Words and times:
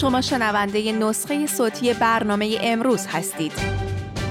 شما 0.00 0.20
شنونده 0.20 0.92
نسخه 0.92 1.46
صوتی 1.46 1.94
برنامه 1.94 2.58
امروز 2.62 3.06
هستید. 3.06 3.52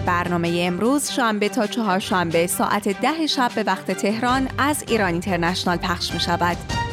برنامه 0.05 0.63
امروز 0.67 1.11
شنبه 1.11 1.49
تا 1.49 1.67
چهارشنبه 1.67 2.47
ساعت 2.47 3.01
ده 3.01 3.27
شب 3.27 3.51
به 3.55 3.63
وقت 3.63 3.91
تهران 3.91 4.49
از 4.57 4.83
ایران 4.87 5.11
اینترنشنال 5.11 5.77
پخش 5.77 6.13
می 6.13 6.19
شود. 6.19 6.86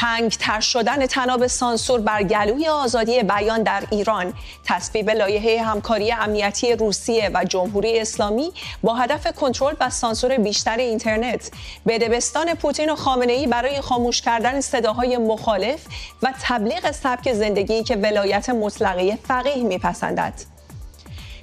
تنگ 0.00 0.30
تر 0.30 0.60
شدن 0.60 1.06
تناب 1.06 1.46
سانسور 1.46 2.00
بر 2.00 2.22
گلوی 2.22 2.68
آزادی 2.68 3.22
بیان 3.22 3.62
در 3.62 3.82
ایران. 3.90 4.34
تصویب 4.64 5.10
لایحه 5.10 5.62
همکاری 5.62 6.12
امنیتی 6.12 6.76
روسیه 6.76 7.30
و 7.34 7.44
جمهوری 7.44 8.00
اسلامی 8.00 8.52
با 8.82 8.94
هدف 8.94 9.34
کنترل 9.36 9.74
و 9.80 9.90
سانسور 9.90 10.36
بیشتر 10.36 10.76
اینترنت. 10.76 11.50
بدبستان 11.86 12.54
پوتین 12.54 12.90
و 12.90 12.96
خامنه 12.96 13.32
ای 13.32 13.46
برای 13.46 13.80
خاموش 13.80 14.22
کردن 14.22 14.60
صداهای 14.60 15.16
مخالف 15.16 15.86
و 16.22 16.32
تبلیغ 16.42 16.90
سبک 16.90 17.32
زندگی 17.32 17.82
که 17.82 17.96
ولایت 17.96 18.50
مطلقه 18.50 19.18
فقیه 19.28 19.64
میپسندد. 19.64 20.59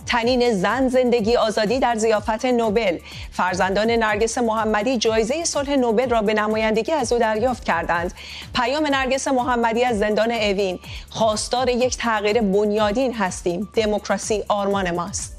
تنین 0.07 0.53
زن 0.53 0.87
زندگی 0.87 1.35
آزادی 1.35 1.79
در 1.79 1.95
زیافت 1.95 2.45
نوبل. 2.45 2.97
فرزندان 3.31 3.91
نرگس 3.91 4.37
محمدی 4.37 4.97
جایزه 4.97 5.45
صلح 5.45 5.75
نوبل 5.75 6.09
را 6.09 6.21
به 6.21 6.33
نمایندگی 6.33 6.91
از 6.91 7.13
او 7.13 7.19
دریافت 7.19 7.63
کردند. 7.63 8.13
پیام 8.55 8.87
نرگس 8.87 9.27
محمدی 9.27 9.83
از 9.83 9.99
زندان 9.99 10.31
اوین. 10.31 10.79
خواستار 11.09 11.69
یک 11.69 11.97
تغییر 11.97 12.41
بنیادین 12.41 13.13
هستیم. 13.13 13.69
دموکراسی 13.75 14.43
آرمان 14.47 14.91
ماست. 14.91 15.36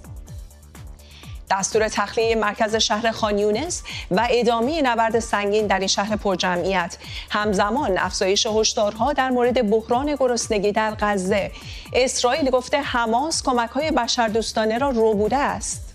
دستور 1.50 1.88
تخلیه 1.88 2.34
مرکز 2.34 2.76
شهر 2.76 3.10
خانیونس 3.10 3.82
و 4.10 4.28
ادامه 4.30 4.82
نبرد 4.82 5.18
سنگین 5.18 5.66
در 5.66 5.78
این 5.78 5.88
شهر 5.88 6.16
پرجمعیت. 6.16 6.96
همزمان 7.30 7.98
افزایش 7.98 8.46
هشدارها 8.46 9.12
در 9.12 9.30
مورد 9.30 9.70
بحران 9.70 10.14
گرسنگی 10.14 10.72
در 10.72 10.96
غزه. 11.00 11.50
اسرائیل 11.92 12.50
گفته 12.50 12.80
حماس 12.80 13.42
کمک 13.42 13.70
های 13.70 13.90
بشردوستانه 13.90 14.78
را 14.78 14.90
روبوده 14.90 15.36
است. 15.36 15.88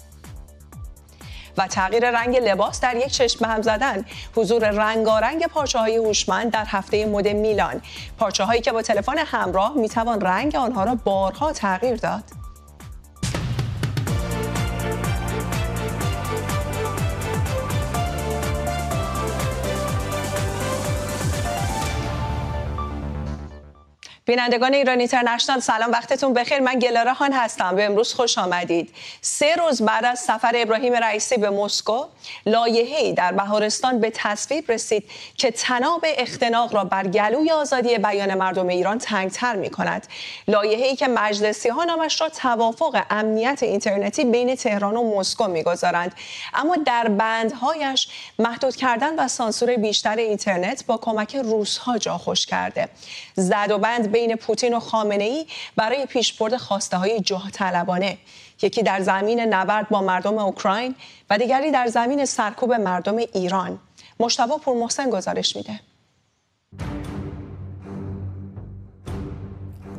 و 1.57 1.67
تغییر 1.67 2.11
رنگ 2.11 2.37
لباس 2.37 2.81
در 2.81 2.95
یک 2.95 3.07
چشم 3.07 3.45
هم 3.45 3.61
زدن. 3.61 4.05
حضور 4.35 4.69
رنگارنگ 4.69 5.47
پارچه 5.47 5.79
های 5.79 5.95
هوشمند 5.95 6.51
در 6.51 6.65
هفته 6.67 7.05
مد 7.05 7.27
میلان. 7.27 7.81
پارچه 8.17 8.43
هایی 8.43 8.61
که 8.61 8.71
با 8.71 8.81
تلفن 8.81 9.17
همراه 9.17 9.73
می 9.77 9.89
توان 9.89 10.21
رنگ 10.21 10.55
آنها 10.55 10.83
را 10.83 10.95
بارها 10.95 11.51
تغییر 11.51 11.95
داد. 11.95 12.42
بینندگان 24.25 24.73
ایران 24.73 24.99
اینترنشنال 24.99 25.59
سلام 25.59 25.91
وقتتون 25.91 26.33
بخیر. 26.33 26.59
من 26.59 26.79
گلاره 26.79 27.13
خان 27.13 27.33
هستم. 27.33 27.75
به 27.75 27.85
امروز 27.85 28.13
خوش 28.13 28.37
آمدید. 28.37 28.93
سه 29.21 29.55
روز 29.55 29.81
بعد 29.81 30.05
از 30.05 30.19
سفر 30.19 30.51
ابراهیم 30.55 30.93
رئیسی 30.93 31.37
به 31.37 31.49
مسکو 31.49 32.05
لایحه‌ای 32.45 33.13
در 33.13 33.31
بهارستان 33.31 33.99
به 33.99 34.11
تصویب 34.13 34.71
رسید 34.71 35.09
که 35.37 35.51
تناب 35.51 36.05
اختناق 36.17 36.75
را 36.75 36.83
بر 36.83 37.07
گلوی 37.07 37.51
آزادی 37.51 37.97
بیان 37.97 38.33
مردم 38.33 38.67
ایران 38.67 38.97
تنگتر 38.97 39.55
می 39.55 39.69
کند 39.69 40.07
لایحه‌ای 40.47 40.95
که 40.95 41.07
مجلسی 41.07 41.69
ها 41.69 41.83
نامش 41.83 42.21
را 42.21 42.29
توافق 42.29 43.03
امنیت 43.09 43.63
اینترنتی 43.63 44.25
بین 44.25 44.55
تهران 44.55 44.95
و 44.97 45.17
مسکو 45.17 45.47
می‌گذارند. 45.47 46.15
اما 46.53 46.75
در 46.75 47.07
بندهایش 47.07 48.07
محدود 48.39 48.75
کردن 48.75 49.19
و 49.19 49.27
سانسور 49.27 49.75
بیشتر 49.75 50.15
اینترنت 50.15 50.85
با 50.85 50.97
کمک 50.97 51.35
روس 51.35 51.77
ها 51.77 51.97
جا 51.97 52.17
خوش 52.17 52.45
کرده. 52.45 52.89
زد 53.35 53.71
و 53.71 53.77
بند 53.77 54.11
بین 54.11 54.35
پوتین 54.35 54.73
و 54.73 54.79
خامنه 54.79 55.23
ای 55.23 55.47
برای 55.75 56.05
پیشبرد 56.05 56.57
خواسته 56.57 56.97
های 56.97 57.19
جاه 57.19 57.51
طلبانه. 57.51 58.17
یکی 58.63 58.83
در 58.83 59.01
زمین 59.01 59.39
نبرد 59.39 59.89
با 59.89 60.01
مردم 60.01 60.37
اوکراین 60.37 60.95
و 61.29 61.37
دیگری 61.37 61.71
در 61.71 61.87
زمین 61.87 62.25
سرکوب 62.25 62.73
مردم 62.73 63.17
ایران. 63.17 63.79
مشتبه 64.19 64.57
پرمحسن 64.65 65.09
گزارش 65.09 65.55
میده. 65.55 65.79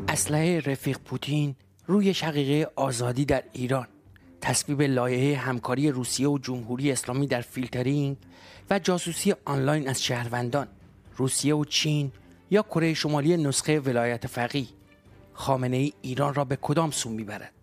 اسلحه 0.08 0.60
رفیق 0.66 0.98
پوتین 0.98 1.54
روی 1.86 2.14
شقیقه 2.14 2.70
آزادی 2.76 3.24
در 3.24 3.42
ایران. 3.52 3.86
تصویب 4.40 4.82
لایحه 4.82 5.36
همکاری 5.38 5.90
روسیه 5.90 6.28
و 6.28 6.38
جمهوری 6.38 6.92
اسلامی 6.92 7.26
در 7.26 7.40
فیلترینگ 7.40 8.16
و 8.70 8.78
جاسوسی 8.78 9.34
آنلاین 9.44 9.88
از 9.88 10.02
شهروندان 10.02 10.68
روسیه 11.16 11.54
و 11.54 11.64
چین 11.64 12.12
یا 12.50 12.62
کره 12.62 12.94
شمالی 12.94 13.36
نسخه 13.36 13.80
ولایت 13.80 14.26
فقی 14.26 14.68
خامنه 15.32 15.76
ای 15.76 15.92
ایران 16.02 16.34
را 16.34 16.44
به 16.44 16.56
کدام 16.56 16.90
سو 16.90 17.10
می‌برد؟ 17.10 17.53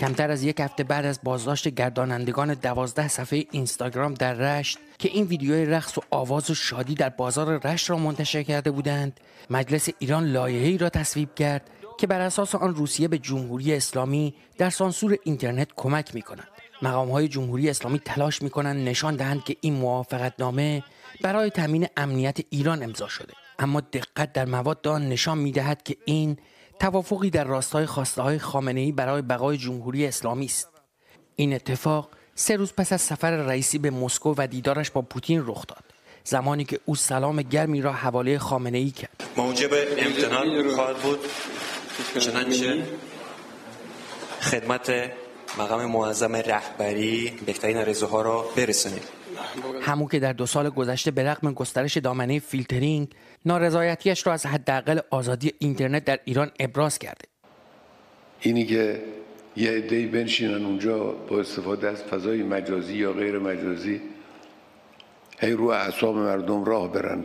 کمتر 0.00 0.30
از 0.30 0.42
یک 0.42 0.60
هفته 0.60 0.84
بعد 0.84 1.04
از 1.04 1.20
بازداشت 1.22 1.68
گردانندگان 1.68 2.54
دوازده 2.54 3.08
صفحه 3.08 3.44
اینستاگرام 3.50 4.14
در 4.14 4.34
رشت 4.34 4.78
که 4.98 5.08
این 5.08 5.24
ویدیوی 5.24 5.66
رقص 5.66 5.98
و 5.98 6.00
آواز 6.10 6.50
و 6.50 6.54
شادی 6.54 6.94
در 6.94 7.08
بازار 7.08 7.60
رشت 7.66 7.90
را 7.90 7.96
منتشر 7.96 8.42
کرده 8.42 8.70
بودند 8.70 9.20
مجلس 9.50 9.88
ایران 9.98 10.24
لایحه‌ای 10.24 10.78
را 10.78 10.88
تصویب 10.88 11.34
کرد 11.34 11.70
که 11.98 12.06
بر 12.06 12.20
اساس 12.20 12.54
آن 12.54 12.74
روسیه 12.74 13.08
به 13.08 13.18
جمهوری 13.18 13.74
اسلامی 13.74 14.34
در 14.58 14.70
سانسور 14.70 15.16
اینترنت 15.24 15.68
کمک 15.76 16.14
می 16.14 16.22
کند 16.22 16.48
مقام 16.82 17.10
های 17.10 17.28
جمهوری 17.28 17.70
اسلامی 17.70 17.98
تلاش 17.98 18.42
می 18.42 18.50
کنند 18.50 18.88
نشان 18.88 19.16
دهند 19.16 19.44
که 19.44 19.56
این 19.60 19.74
موافقت 19.74 20.34
نامه 20.38 20.84
برای 21.22 21.50
تامین 21.50 21.86
امنیت 21.96 22.38
ایران 22.50 22.82
امضا 22.82 23.08
شده. 23.08 23.47
اما 23.58 23.80
دقت 23.80 24.32
در 24.32 24.44
مواد 24.44 24.88
آن 24.88 25.08
نشان 25.08 25.38
می 25.38 25.52
دهد 25.52 25.82
که 25.82 25.96
این 26.04 26.36
توافقی 26.80 27.30
در 27.30 27.44
راستای 27.44 27.86
خواسته 27.86 28.22
های 28.22 28.38
خامنه 28.38 28.80
ای 28.80 28.92
برای 28.92 29.22
بقای 29.22 29.56
جمهوری 29.56 30.06
اسلامی 30.06 30.44
است. 30.44 30.68
این 31.36 31.54
اتفاق 31.54 32.08
سه 32.34 32.56
روز 32.56 32.72
پس 32.72 32.92
از 32.92 33.00
سفر 33.00 33.30
رئیسی 33.30 33.78
به 33.78 33.90
مسکو 33.90 34.34
و 34.38 34.46
دیدارش 34.46 34.90
با 34.90 35.02
پوتین 35.02 35.42
رخ 35.46 35.66
داد. 35.66 35.84
زمانی 36.24 36.64
که 36.64 36.80
او 36.84 36.96
سلام 36.96 37.42
گرمی 37.42 37.82
را 37.82 37.92
حواله 37.92 38.38
خامنه 38.38 38.78
ای 38.78 38.90
کرد. 38.90 39.24
موجب 39.36 39.70
امتنان 39.98 40.74
خواهد 40.74 40.96
بود. 40.96 41.18
چنانچه 42.18 42.82
خدمت 44.40 44.92
مقام 45.58 45.84
معظم 45.84 46.36
رهبری 46.36 47.30
بهترین 47.46 47.78
آرزوها 47.78 48.22
را 48.22 48.44
برسانید. 48.56 49.17
همون 49.82 50.08
که 50.08 50.18
در 50.18 50.32
دو 50.32 50.46
سال 50.46 50.70
گذشته 50.70 51.10
به 51.10 51.24
رغم 51.24 51.52
گسترش 51.52 51.96
دامنه 51.96 52.38
فیلترینگ 52.38 53.08
نارضایتیش 53.46 54.26
را 54.26 54.32
از 54.32 54.46
حداقل 54.46 55.00
آزادی 55.10 55.52
اینترنت 55.58 56.04
در 56.04 56.18
ایران 56.24 56.50
ابراز 56.60 56.98
کرده. 56.98 57.24
اینی 58.40 58.66
که 58.66 59.02
یه 59.56 59.70
عده‌ای 59.70 60.06
بنشینن 60.06 60.64
اونجا 60.64 60.98
با 61.04 61.40
استفاده 61.40 61.88
از 61.88 62.02
فضای 62.02 62.42
مجازی 62.42 62.94
یا 62.94 63.12
غیر 63.12 63.38
مجازی 63.38 64.00
هی 65.40 65.52
رو 65.52 65.66
اعصاب 65.66 66.16
مردم 66.16 66.64
راه 66.64 66.92
برن 66.92 67.24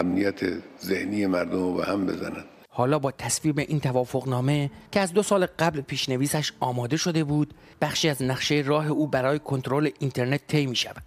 امنیت 0.00 0.40
ذهنی 0.84 1.26
مردم 1.26 1.62
رو 1.62 1.74
به 1.74 1.84
هم 1.84 2.06
بزنن. 2.06 2.44
حالا 2.70 2.98
با 2.98 3.10
تصویب 3.10 3.58
این 3.58 3.80
توافقنامه 3.80 4.70
که 4.92 5.00
از 5.00 5.12
دو 5.12 5.22
سال 5.22 5.46
قبل 5.58 5.80
پیشنویسش 5.80 6.52
آماده 6.60 6.96
شده 6.96 7.24
بود 7.24 7.54
بخشی 7.80 8.08
از 8.08 8.22
نقشه 8.22 8.62
راه 8.66 8.90
او 8.90 9.06
برای 9.06 9.38
کنترل 9.38 9.90
اینترنت 9.98 10.46
طی 10.46 10.66
می 10.66 10.76
شود 10.76 11.02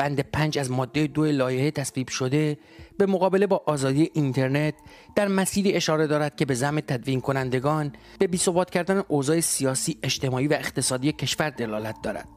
بند 0.00 0.20
پنج 0.20 0.58
از 0.58 0.70
ماده 0.70 1.06
دو 1.06 1.24
لایحه 1.24 1.70
تصویب 1.70 2.08
شده 2.08 2.58
به 2.98 3.06
مقابله 3.06 3.46
با 3.46 3.62
آزادی 3.66 4.10
اینترنت 4.14 4.74
در 5.14 5.28
مسیری 5.28 5.72
اشاره 5.72 6.06
دارد 6.06 6.36
که 6.36 6.44
به 6.44 6.54
زم 6.54 6.80
تدوین 6.80 7.20
کنندگان 7.20 7.92
به 8.18 8.26
بیثبات 8.26 8.70
کردن 8.70 9.02
اوضاع 9.08 9.40
سیاسی 9.40 9.98
اجتماعی 10.02 10.48
و 10.48 10.52
اقتصادی 10.52 11.12
کشور 11.12 11.50
دلالت 11.50 12.02
دارد. 12.02 12.28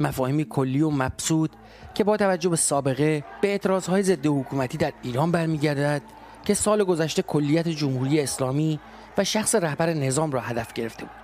مفاهیمی 0.00 0.44
کلی 0.44 0.82
و 0.82 0.90
مبسود 0.90 1.50
که 1.94 2.04
با 2.04 2.16
توجه 2.16 2.48
به 2.48 2.56
سابقه 2.56 3.24
به 3.40 3.48
اعتراضهای 3.48 4.02
ضد 4.02 4.26
حکومتی 4.26 4.78
در 4.78 4.92
ایران 5.02 5.32
برمیگردد 5.32 6.02
که 6.44 6.54
سال 6.54 6.84
گذشته 6.84 7.22
کلیت 7.22 7.68
جمهوری 7.68 8.20
اسلامی 8.20 8.80
و 9.18 9.24
شخص 9.24 9.54
رهبر 9.54 9.92
نظام 9.94 10.32
را 10.32 10.40
هدف 10.40 10.72
گرفته 10.72 11.04
بود. 11.04 11.23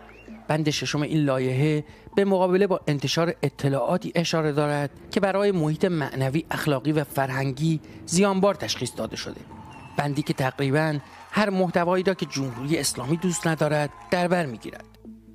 بند 0.50 0.70
ششم 0.70 1.02
این 1.02 1.24
لایحه 1.24 1.84
به 2.14 2.24
مقابله 2.24 2.66
با 2.66 2.80
انتشار 2.86 3.34
اطلاعاتی 3.42 4.12
اشاره 4.14 4.52
دارد 4.52 4.90
که 5.10 5.20
برای 5.20 5.52
محیط 5.52 5.84
معنوی 5.84 6.44
اخلاقی 6.50 6.92
و 6.92 7.04
فرهنگی 7.04 7.80
زیانبار 8.06 8.54
تشخیص 8.54 8.92
داده 8.96 9.16
شده. 9.16 9.40
بندی 9.96 10.22
که 10.22 10.32
تقریبا 10.32 10.98
هر 11.30 11.50
محتوایی 11.50 12.04
را 12.04 12.14
که 12.14 12.26
جمهوری 12.26 12.78
اسلامی 12.78 13.16
دوست 13.16 13.46
ندارد 13.46 13.90
در 14.10 14.28
بر 14.28 14.46
می‌گیرد. 14.46 14.84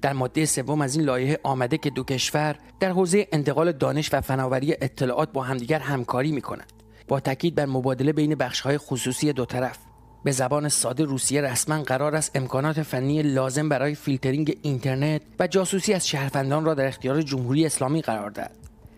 در 0.01 0.13
ماده 0.13 0.45
سوم 0.45 0.81
از 0.81 0.95
این 0.95 1.05
لایحه 1.05 1.39
آمده 1.43 1.77
که 1.77 1.89
دو 1.89 2.03
کشور 2.03 2.55
در 2.79 2.89
حوزه 2.89 3.27
انتقال 3.31 3.71
دانش 3.71 4.09
و 4.13 4.21
فناوری 4.21 4.73
اطلاعات 4.81 5.31
با 5.31 5.43
همدیگر 5.43 5.79
همکاری 5.79 6.31
می 6.31 6.41
کنند 6.41 6.73
با 7.07 7.19
تاکید 7.19 7.55
بر 7.55 7.65
مبادله 7.65 8.13
بین 8.13 8.35
بخش‌های 8.35 8.77
خصوصی 8.77 9.33
دو 9.33 9.45
طرف 9.45 9.77
به 10.25 10.31
زبان 10.31 10.69
ساده 10.69 11.03
روسیه 11.03 11.41
رسما 11.41 11.83
قرار 11.83 12.15
است 12.15 12.31
امکانات 12.35 12.81
فنی 12.81 13.21
لازم 13.21 13.69
برای 13.69 13.95
فیلترینگ 13.95 14.57
اینترنت 14.61 15.21
و 15.39 15.47
جاسوسی 15.47 15.93
از 15.93 16.07
شهروندان 16.07 16.65
را 16.65 16.73
در 16.73 16.87
اختیار 16.87 17.21
جمهوری 17.21 17.65
اسلامی 17.65 18.01
قرار 18.01 18.29
دهد. 18.29 18.51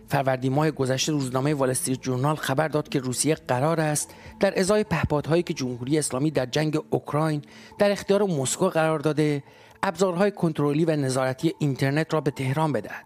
فروردین 0.09 0.53
ماه 0.53 0.71
گذشته 0.71 1.12
روزنامه 1.12 1.53
وال 1.53 1.69
استریت 1.69 2.01
جورنال 2.01 2.35
خبر 2.35 2.68
داد 2.68 2.89
که 2.89 3.00
روسیه 3.00 3.35
قرار 3.35 3.81
است 3.81 4.13
در 4.39 4.59
ازای 4.59 4.83
پهپادهایی 4.83 5.44
که 5.44 5.53
جمهوری 5.53 5.97
اسلامی 6.00 6.31
در 6.31 6.45
جنگ 6.45 6.79
اوکراین 6.89 7.41
در 7.79 7.91
اختیار 7.91 8.24
مسکو 8.24 8.69
قرار 8.69 9.00
داده 9.00 9.44
ابزارهای 9.83 10.31
کنترلی 10.31 10.85
و 10.85 10.95
نظارتی 10.95 11.53
اینترنت 11.59 12.13
را 12.13 12.21
به 12.21 12.31
تهران 12.31 12.71
بدهد. 12.71 13.06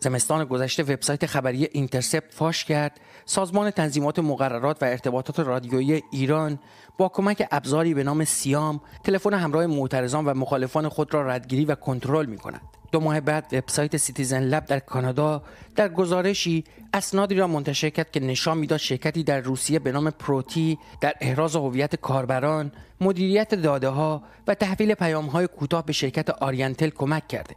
زمستان 0.00 0.44
گذشته 0.44 0.82
وبسایت 0.82 1.26
خبری 1.26 1.68
اینترسپت 1.72 2.34
فاش 2.34 2.64
کرد 2.64 3.00
سازمان 3.24 3.70
تنظیمات 3.70 4.18
مقررات 4.18 4.82
و 4.82 4.84
ارتباطات 4.84 5.40
رادیویی 5.40 6.02
ایران 6.12 6.58
با 6.98 7.08
کمک 7.08 7.48
ابزاری 7.50 7.94
به 7.94 8.04
نام 8.04 8.24
سیام 8.24 8.80
تلفن 9.04 9.34
همراه 9.34 9.66
معترضان 9.66 10.24
و 10.24 10.34
مخالفان 10.34 10.88
خود 10.88 11.14
را 11.14 11.26
ردگیری 11.26 11.64
و 11.64 11.74
کنترل 11.74 12.26
می 12.26 12.38
کند. 12.38 12.60
دو 12.92 13.00
ماه 13.00 13.20
بعد 13.20 13.46
وبسایت 13.52 13.96
Citizen 13.96 14.42
Lab 14.42 14.64
در 14.64 14.78
کانادا 14.78 15.42
در 15.76 15.88
گزارشی 15.88 16.64
اسنادی 16.94 17.34
را 17.34 17.46
منتشر 17.46 17.90
کرد 17.90 18.10
که 18.10 18.20
نشان 18.20 18.58
می‌داد 18.58 18.78
شرکتی 18.78 19.22
در 19.22 19.40
روسیه 19.40 19.78
به 19.78 19.92
نام 19.92 20.10
پروتی 20.10 20.78
در 21.00 21.14
احراز 21.20 21.56
هویت 21.56 21.96
کاربران، 21.96 22.72
مدیریت 23.00 23.54
داده 23.54 23.88
ها 23.88 24.22
و 24.46 24.54
تحویل 24.54 24.94
پیام 24.94 25.26
های 25.26 25.46
کوتاه 25.46 25.86
به 25.86 25.92
شرکت 25.92 26.30
آرینتل 26.30 26.88
کمک 26.88 27.28
کرده. 27.28 27.54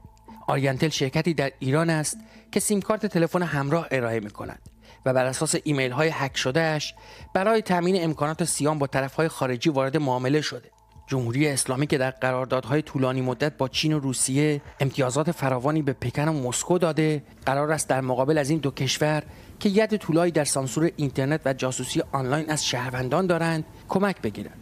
آرینتل 0.51 0.89
شرکتی 0.89 1.33
در 1.33 1.51
ایران 1.59 1.89
است 1.89 2.17
که 2.51 2.59
سیم 2.59 2.81
کارت 2.81 3.05
تلفن 3.05 3.43
همراه 3.43 3.87
ارائه 3.91 4.19
می 4.19 4.29
کند 4.29 4.59
و 5.05 5.13
بر 5.13 5.25
اساس 5.25 5.55
ایمیل 5.63 5.91
های 5.91 6.09
هک 6.13 6.37
شدهش 6.37 6.93
برای 7.33 7.61
تامین 7.61 8.03
امکانات 8.03 8.43
سیام 8.43 8.79
با 8.79 8.87
طرف 8.87 9.13
های 9.13 9.27
خارجی 9.27 9.69
وارد 9.69 9.97
معامله 9.97 10.41
شده. 10.41 10.71
جمهوری 11.07 11.47
اسلامی 11.47 11.87
که 11.87 11.97
در 11.97 12.11
قراردادهای 12.11 12.81
طولانی 12.81 13.21
مدت 13.21 13.57
با 13.57 13.67
چین 13.67 13.93
و 13.93 13.99
روسیه 13.99 14.61
امتیازات 14.79 15.31
فراوانی 15.31 15.81
به 15.81 15.93
پکن 15.93 16.27
و 16.27 16.33
مسکو 16.47 16.77
داده 16.77 17.23
قرار 17.45 17.71
است 17.71 17.87
در 17.87 18.01
مقابل 18.01 18.37
از 18.37 18.49
این 18.49 18.59
دو 18.59 18.71
کشور 18.71 19.23
که 19.59 19.69
ید 19.69 19.97
طولایی 19.97 20.31
در 20.31 20.43
سانسور 20.43 20.91
اینترنت 20.95 21.41
و 21.45 21.53
جاسوسی 21.53 22.03
آنلاین 22.11 22.49
از 22.49 22.65
شهروندان 22.65 23.27
دارند 23.27 23.65
کمک 23.89 24.21
بگیرند 24.21 24.60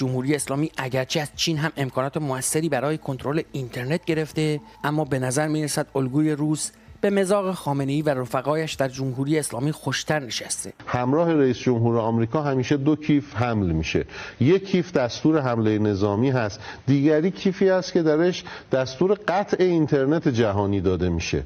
جمهوری 0.00 0.34
اسلامی 0.34 0.70
اگرچه 0.76 1.20
از 1.20 1.30
چین 1.36 1.58
هم 1.58 1.72
امکانات 1.76 2.16
موثری 2.16 2.68
برای 2.68 2.98
کنترل 2.98 3.42
اینترنت 3.52 4.04
گرفته 4.04 4.60
اما 4.84 5.04
به 5.04 5.18
نظر 5.18 5.48
می 5.48 5.64
رسد 5.64 5.86
الگوی 5.94 6.32
روس 6.32 6.70
به 7.00 7.10
مزاق 7.10 7.54
خامنه 7.54 8.02
و 8.02 8.08
رفقایش 8.08 8.74
در 8.74 8.88
جمهوری 8.88 9.38
اسلامی 9.38 9.72
خوشتر 9.72 10.18
نشسته. 10.18 10.72
همراه 10.86 11.32
رئیس 11.32 11.58
جمهور 11.58 11.98
آمریکا 11.98 12.42
همیشه 12.42 12.76
دو 12.76 12.96
کیف 12.96 13.34
حمل 13.34 13.66
میشه. 13.72 14.06
یک 14.40 14.66
کیف 14.66 14.92
دستور 14.92 15.40
حمله 15.40 15.78
نظامی 15.78 16.30
هست 16.30 16.60
دیگری 16.86 17.30
کیفی 17.30 17.70
است 17.70 17.92
که 17.92 18.02
درش 18.02 18.44
دستور 18.72 19.18
قطع 19.28 19.56
اینترنت 19.60 20.28
جهانی 20.28 20.80
داده 20.80 21.08
میشه. 21.08 21.44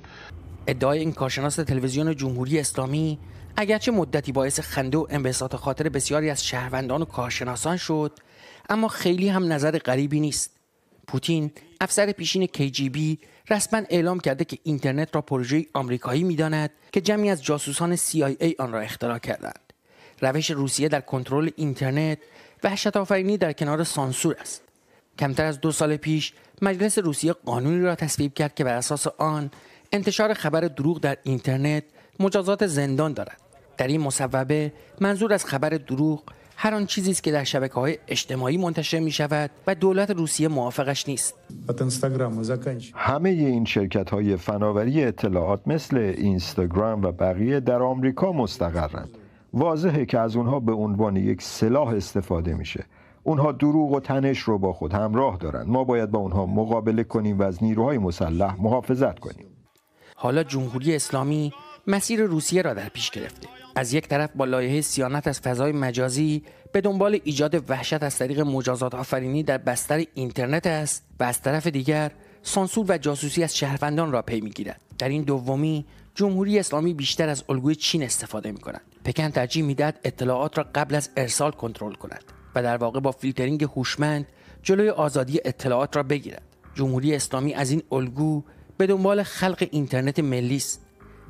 ادعای 0.67 0.99
این 0.99 1.13
کارشناس 1.13 1.57
تلویزیون 1.57 2.17
جمهوری 2.17 2.59
اسلامی 2.59 3.19
اگرچه 3.57 3.93
مدتی 3.93 4.33
باعث 4.33 4.61
خنده 4.61 4.99
و 4.99 5.07
انبساط 5.11 5.57
خاطر 5.57 5.89
بسیاری 5.89 6.31
از 6.31 6.45
شهروندان 6.45 7.03
و 7.03 7.05
کارشناسان 7.05 7.77
شد 7.77 8.13
اما 8.69 8.89
خیلی 8.89 9.29
هم 9.29 9.53
نظر 9.53 9.79
غریبی 9.79 10.21
نیست 10.21 10.51
پوتین 11.07 11.51
افسر 11.81 12.13
پیشین 12.13 12.47
KGB 12.47 12.99
رسما 13.51 13.83
اعلام 13.91 14.21
کرده 14.21 14.45
که 14.45 14.59
اینترنت 14.63 15.15
را 15.15 15.23
پروژه 15.23 15.67
آمریکایی 15.75 16.25
می‌داند 16.25 16.71
که 16.93 17.01
جمعی 17.01 17.31
از 17.31 17.45
جاسوسان 17.45 17.97
CIA 17.97 18.55
آن 18.59 18.73
را 18.73 18.81
اختراع 18.81 19.19
کردند. 19.19 19.73
روش 20.21 20.51
روسیه 20.51 20.89
در 20.89 21.01
کنترل 21.01 21.51
اینترنت 21.57 22.19
وحشت 22.65 22.97
آفرینی 22.97 23.37
در 23.37 23.53
کنار 23.53 23.85
سانسور 23.85 24.37
است. 24.41 24.63
کمتر 25.19 25.45
از 25.45 25.61
دو 25.61 25.73
سال 25.73 25.97
پیش 25.97 26.33
مجلس 26.63 26.99
روسیه 26.99 27.33
قانونی 27.33 27.81
را 27.81 27.95
تصویب 27.95 28.35
کرد 28.35 28.55
که 28.55 28.65
بر 28.65 28.75
اساس 28.75 29.07
آن 29.07 29.51
انتشار 29.93 30.35
خبر 30.35 30.61
دروغ 30.61 31.01
در 31.01 31.17
اینترنت 31.23 31.85
مجازات 32.21 32.67
زندان 32.67 33.13
دارد. 33.13 33.41
در 33.77 33.87
این 33.87 34.01
مصوبه 34.01 34.73
منظور 35.01 35.33
از 35.33 35.45
خبر 35.45 35.69
دروغ 35.69 36.23
هر 36.65 36.75
آن 36.75 36.87
چیزی 36.87 37.11
است 37.11 37.23
که 37.23 37.33
در 37.33 37.45
شبکه 37.45 37.75
های 37.75 37.99
اجتماعی 38.09 38.57
منتشر 38.57 38.99
می 38.99 39.11
شود 39.11 39.51
و 39.67 39.75
دولت 39.75 40.11
روسیه 40.11 40.49
موافقش 40.49 41.09
نیست. 41.09 41.35
همه 42.95 43.31
این 43.31 43.65
شرکت 43.65 44.11
های 44.11 44.37
فناوری 44.37 45.05
اطلاعات 45.05 45.61
مثل 45.67 45.97
اینستاگرام 45.97 47.03
و 47.03 47.13
بقیه 47.13 47.61
در 47.61 47.83
آمریکا 47.83 48.33
مستقرند. 48.33 49.19
واضحه 49.55 50.07
که 50.07 50.19
از 50.19 50.37
اونها 50.37 50.61
به 50.61 50.73
عنوان 50.73 51.17
یک 51.17 51.43
سلاح 51.43 51.89
استفاده 51.89 52.55
میشه. 52.55 52.85
اونها 53.23 53.53
دروغ 53.53 53.93
و 53.93 54.01
تنش 54.01 54.39
رو 54.39 54.59
با 54.59 54.73
خود 54.73 54.93
همراه 54.93 55.37
دارند 55.37 55.69
ما 55.69 55.85
باید 55.85 56.11
با 56.11 56.19
اونها 56.19 56.47
مقابله 56.47 57.05
کنیم 57.05 57.39
و 57.39 57.43
از 57.43 57.65
نیروهای 57.65 57.99
مسلح 57.99 58.63
محافظت 58.63 59.19
کنیم. 59.19 59.47
حالا 60.17 60.43
جمهوری 60.43 60.95
اسلامی 60.95 61.53
مسیر 61.87 62.23
روسیه 62.23 62.63
را 62.63 62.75
در 62.75 62.89
پیش 62.89 63.11
گرفته. 63.11 63.49
از 63.77 63.93
یک 63.93 64.09
طرف 64.09 64.31
با 64.35 64.45
لایحه 64.45 64.81
صیانت 64.81 65.29
از 65.29 65.41
فضای 65.41 65.73
مجازی 65.73 66.43
به 66.73 66.81
دنبال 66.81 67.21
ایجاد 67.25 67.71
وحشت 67.71 68.03
از 68.03 68.19
طریق 68.19 68.41
مجازات 68.41 68.95
آفرینی 68.95 69.43
در 69.43 69.59
بستر 69.59 70.05
اینترنت 70.15 70.67
است 70.67 71.05
و 71.21 71.25
از 71.25 71.43
طرف 71.43 71.67
دیگر 71.67 72.11
سانسور 72.43 72.87
و 72.89 72.99
جاسوسی 72.99 73.43
از 73.43 73.57
شهروندان 73.57 74.13
را 74.13 74.23
پی 74.23 74.41
می‌گیرد. 74.41 74.81
در 74.99 75.09
این 75.09 75.23
دومی 75.23 75.87
جمهوری 76.15 76.59
اسلامی 76.59 76.95
بیشتر 76.95 77.29
از 77.29 77.45
الگوی 77.49 77.75
چین 77.75 78.03
استفاده 78.03 78.53
می 78.53 78.59
کند 78.59 78.81
پکن 79.05 79.29
ترجیح 79.29 79.65
می‌دهد 79.65 80.01
اطلاعات 80.05 80.59
را 80.59 80.67
قبل 80.75 80.95
از 80.95 81.11
ارسال 81.17 81.51
کنترل 81.51 81.95
کند 81.95 82.25
و 82.55 82.63
در 82.63 82.77
واقع 82.77 83.01
با 83.01 83.13
فیلترینگ 83.13 83.63
هوشمند 83.63 84.27
جلوی 84.63 84.91
آزادی 84.91 85.41
اطلاعات 85.45 85.97
را 85.97 86.03
بگیرد. 86.03 86.43
جمهوری 86.75 87.15
اسلامی 87.15 87.55
از 87.55 87.71
این 87.71 87.83
الگو 87.93 88.43
به 88.77 88.87
دنبال 88.87 89.23
خلق 89.23 89.69
اینترنت 89.71 90.19
ملی 90.19 90.57
است. 90.57 90.84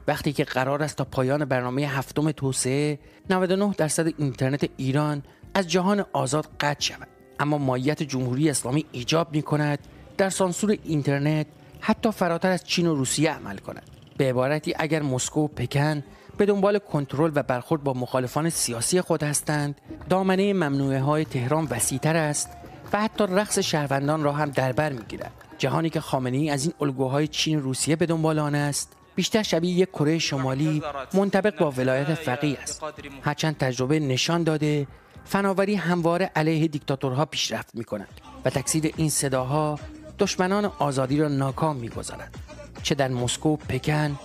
وقتی 0.09 0.33
که 0.33 0.45
قرار 0.45 0.83
است 0.83 0.97
تا 0.97 1.05
پایان 1.05 1.45
برنامه 1.45 1.83
هفتم 1.83 2.33
توسعه 2.33 2.99
99 3.31 3.75
درصد 3.79 4.07
اینترنت 4.19 4.71
ایران 4.77 5.23
از 5.55 5.69
جهان 5.69 6.05
آزاد 6.13 6.49
قطع 6.61 6.81
شود. 6.81 7.09
اما 7.41 7.59
مایت 7.59 8.03
جمهوری 8.03 8.51
اسلامی 8.51 8.87
ایجاب 8.93 9.33
می 9.33 9.43
کند 9.43 9.79
در 10.17 10.31
سانسور 10.31 10.77
اینترنت 10.83 11.47
حتی 11.81 12.11
فراتر 12.11 12.51
از 12.51 12.65
چین 12.65 12.87
و 12.87 12.95
روسیه 12.95 13.33
عمل 13.33 13.59
کند. 13.59 13.91
به 14.17 14.29
عبارتی 14.31 14.75
اگر 14.79 15.03
مسکو 15.03 15.45
و 15.45 15.49
پکن 15.49 16.03
به 16.37 16.47
دنبال 16.47 16.79
کنترل 16.79 17.33
و 17.35 17.43
برخورد 17.43 17.85
با 17.85 17.93
مخالفان 17.93 18.51
سیاسی 18.51 19.01
خود 19.01 19.23
هستند 19.23 19.81
دامنه 20.09 20.53
ممنوعه 20.53 21.01
های 21.01 21.25
تهران 21.25 21.67
وسیعتر 21.71 22.17
است 22.17 22.51
و 22.93 23.01
حتی 23.01 23.25
رقص 23.25 23.59
شهروندان 23.59 24.23
را 24.23 24.33
هم 24.33 24.51
دربر 24.51 24.93
می‌گیرد. 24.93 25.33
جهانی 25.59 25.91
که 25.91 26.01
خامنه 26.01 26.37
ای 26.37 26.51
از 26.51 26.65
این 26.65 26.75
الگوهای 26.81 27.29
چین 27.29 27.63
روسیه 27.63 27.97
به 27.97 28.07
دنبال 28.07 28.39
آن 28.39 28.55
است 28.55 28.97
بیشتر 29.15 29.43
شبیه 29.43 29.75
یک 29.75 29.91
کره 29.91 30.19
شمالی 30.19 30.83
منطبق 31.15 31.59
با 31.59 31.71
ولایت 31.71 32.15
فقیه 32.15 32.59
است. 32.59 32.83
هرچند 33.23 33.59
تجربه 33.59 34.01
نشان 34.01 34.45
داده 34.45 34.87
فناوری 35.25 35.75
همواره 35.75 36.31
علیه 36.37 36.69
دیکتاتورها 36.69 37.25
پیشرفت 37.25 37.75
می 37.75 37.85
کند 37.85 38.09
و 38.45 38.51
تکثیر 38.51 38.95
این 38.97 39.11
صداها 39.11 39.79
دشمنان 40.19 40.65
آزادی 40.65 41.19
را 41.19 41.29
ناکام 41.29 41.77
می 41.77 41.89
گذارد. 41.89 42.35
چه 42.83 42.95
در 42.95 43.09
مسکو 43.09 43.57
پکن 43.57 44.19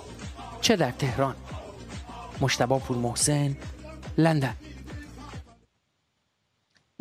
چه 0.62 0.76
در 0.76 0.92
تهران. 0.92 1.36
مشتبه 2.42 2.80
پور 2.80 2.98
محسن 2.98 3.58
لندن. 4.18 4.56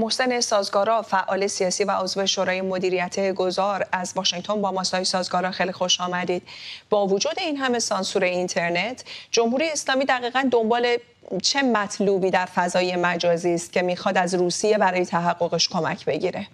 محسن 0.00 0.40
سازگارا 0.40 1.02
فعال 1.02 1.46
سیاسی 1.46 1.84
و 1.84 1.90
عضو 1.90 2.26
شورای 2.26 2.60
مدیریت 2.60 3.34
گذار 3.34 3.86
از 3.92 4.12
واشنگتن 4.16 4.62
با 4.62 4.72
ماسای 4.72 5.04
سازگارا 5.04 5.50
خیلی 5.50 5.72
خوش 5.72 6.00
آمدید. 6.00 6.42
با 6.90 7.06
وجود 7.06 7.32
این 7.38 7.56
همه 7.56 7.78
سانسور 7.78 8.24
اینترنت 8.24 9.04
جمهوری 9.30 9.68
اسلامی 9.68 10.04
دقیقا 10.04 10.48
دنبال 10.52 10.96
چه 11.42 11.62
مطلوبی 11.62 12.30
در 12.30 12.46
فضای 12.46 12.96
مجازی 12.96 13.54
است 13.54 13.72
که 13.72 13.82
می‌خواد 13.82 14.18
از 14.18 14.34
روسیه 14.34 14.78
برای 14.78 15.06
تحققش 15.06 15.68
کمک 15.68 16.04
بگیره؟ 16.04 16.46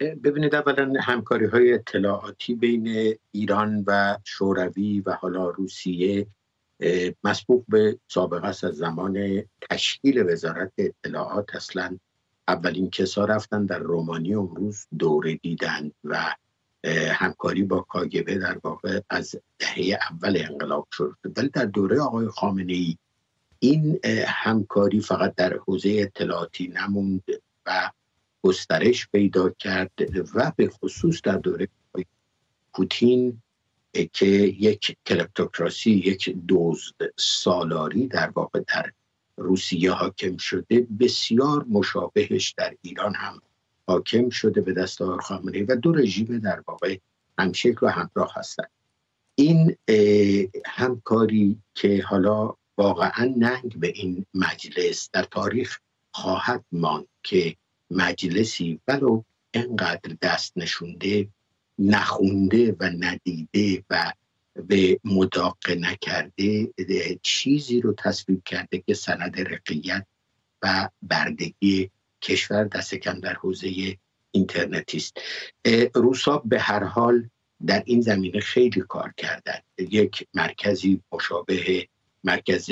ببینید 0.00 0.54
اولا 0.54 0.92
همکاری 1.00 1.46
های 1.46 1.72
اطلاعاتی 1.72 2.54
بین 2.54 3.14
ایران 3.32 3.84
و 3.86 4.18
شوروی 4.24 5.00
و 5.00 5.12
حالا 5.12 5.50
روسیه 5.50 6.26
مسبوق 7.24 7.64
به 7.68 7.98
سابقه 8.08 8.46
است 8.46 8.64
از 8.64 8.74
زمان 8.74 9.42
تشکیل 9.70 10.32
وزارت 10.32 10.72
اطلاعات. 10.78 11.56
اصلا 11.56 11.98
اولین 12.48 12.90
کسا 12.90 13.24
رفتن 13.24 13.66
در 13.66 13.78
رومانی 13.78 14.34
امروز 14.34 14.86
دوره 14.98 15.34
دیدن 15.34 15.90
و 16.04 16.34
همکاری 17.12 17.62
با 17.62 17.80
کاگبه 17.80 18.38
در 18.38 18.58
واقع 18.64 19.00
از 19.10 19.36
دهه 19.58 19.98
اول 20.10 20.42
انقلاب 20.50 20.88
شد. 20.92 21.16
ولی 21.36 21.48
در 21.48 21.64
دوره 21.64 22.00
آقای 22.00 22.28
خامنه 22.28 22.72
ای 22.72 22.96
این 23.58 24.00
همکاری 24.26 25.00
فقط 25.00 25.34
در 25.34 25.56
حوزه 25.66 25.96
اطلاعاتی 25.98 26.68
نموند 26.68 27.22
و 27.66 27.90
گسترش 28.42 29.08
پیدا 29.08 29.50
کرد 29.50 29.90
و 30.34 30.52
به 30.56 30.68
خصوص 30.68 31.20
در 31.24 31.36
دوره 31.36 31.68
پوتین 32.74 33.42
که 34.12 34.26
یک 34.26 34.96
کلپتوکراسی 35.06 35.90
یک 35.90 36.36
دزد 36.48 36.94
سالاری 37.16 38.06
در 38.06 38.30
واقع 38.30 38.60
در 38.68 38.92
روسیه 39.36 39.90
حاکم 39.90 40.36
شده 40.36 40.86
بسیار 41.00 41.64
مشابهش 41.68 42.54
در 42.56 42.74
ایران 42.82 43.14
هم 43.14 43.42
حاکم 43.86 44.30
شده 44.30 44.60
به 44.60 44.72
دست 44.72 45.02
آقای 45.02 45.18
خامنه 45.18 45.64
و 45.68 45.76
دو 45.76 45.92
رژیم 45.92 46.38
در 46.38 46.62
واقع 46.66 46.98
همشکل 47.38 47.86
و 47.86 47.90
همراه 47.90 48.32
هستند 48.36 48.70
این 49.34 49.76
همکاری 50.66 51.58
که 51.74 52.02
حالا 52.02 52.54
واقعا 52.78 53.34
ننگ 53.36 53.76
به 53.76 53.88
این 53.88 54.26
مجلس 54.34 55.10
در 55.12 55.22
تاریخ 55.22 55.78
خواهد 56.10 56.64
ماند 56.72 57.06
که 57.22 57.56
مجلسی 57.90 58.80
ولو 58.88 59.22
انقدر 59.54 60.16
دست 60.22 60.52
نشونده 60.56 61.28
نخونده 61.82 62.76
و 62.80 62.90
ندیده 62.98 63.84
و 63.90 64.12
به 64.54 65.00
مداقه 65.04 65.74
نکرده 65.74 66.68
چیزی 67.22 67.80
رو 67.80 67.94
تصویب 67.98 68.42
کرده 68.44 68.78
که 68.86 68.94
سند 68.94 69.40
رقیت 69.40 70.06
و 70.62 70.88
بردگی 71.02 71.90
کشور 72.22 72.64
دست 72.64 72.94
کم 72.94 73.20
در 73.20 73.34
حوزه 73.34 73.96
اینترنتی 74.30 74.96
است. 74.96 75.16
روسا 75.94 76.38
به 76.38 76.60
هر 76.60 76.84
حال 76.84 77.28
در 77.66 77.82
این 77.86 78.00
زمینه 78.00 78.40
خیلی 78.40 78.80
کار 78.80 79.14
کردن 79.16 79.58
یک 79.78 80.28
مرکزی 80.34 81.00
مشابه 81.12 81.88
مرکز 82.24 82.70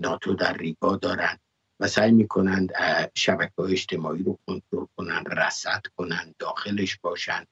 ناتو 0.00 0.34
در 0.34 0.56
ریگا 0.56 0.96
دارند 0.96 1.40
و 1.80 1.88
سعی 1.88 2.12
می‌کنند 2.12 2.72
شبکه 3.14 3.60
اجتماعی 3.60 4.22
رو 4.22 4.38
کنترل 4.46 4.86
کنند 4.96 5.28
رصد 5.28 5.82
کنند 5.96 6.34
داخلش 6.38 6.98
باشند. 7.02 7.46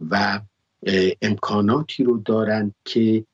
و 0.00 0.40
امکاناتی 1.22 2.04
رو 2.04 2.18
دارند 2.18 2.74
که 2.84 3.24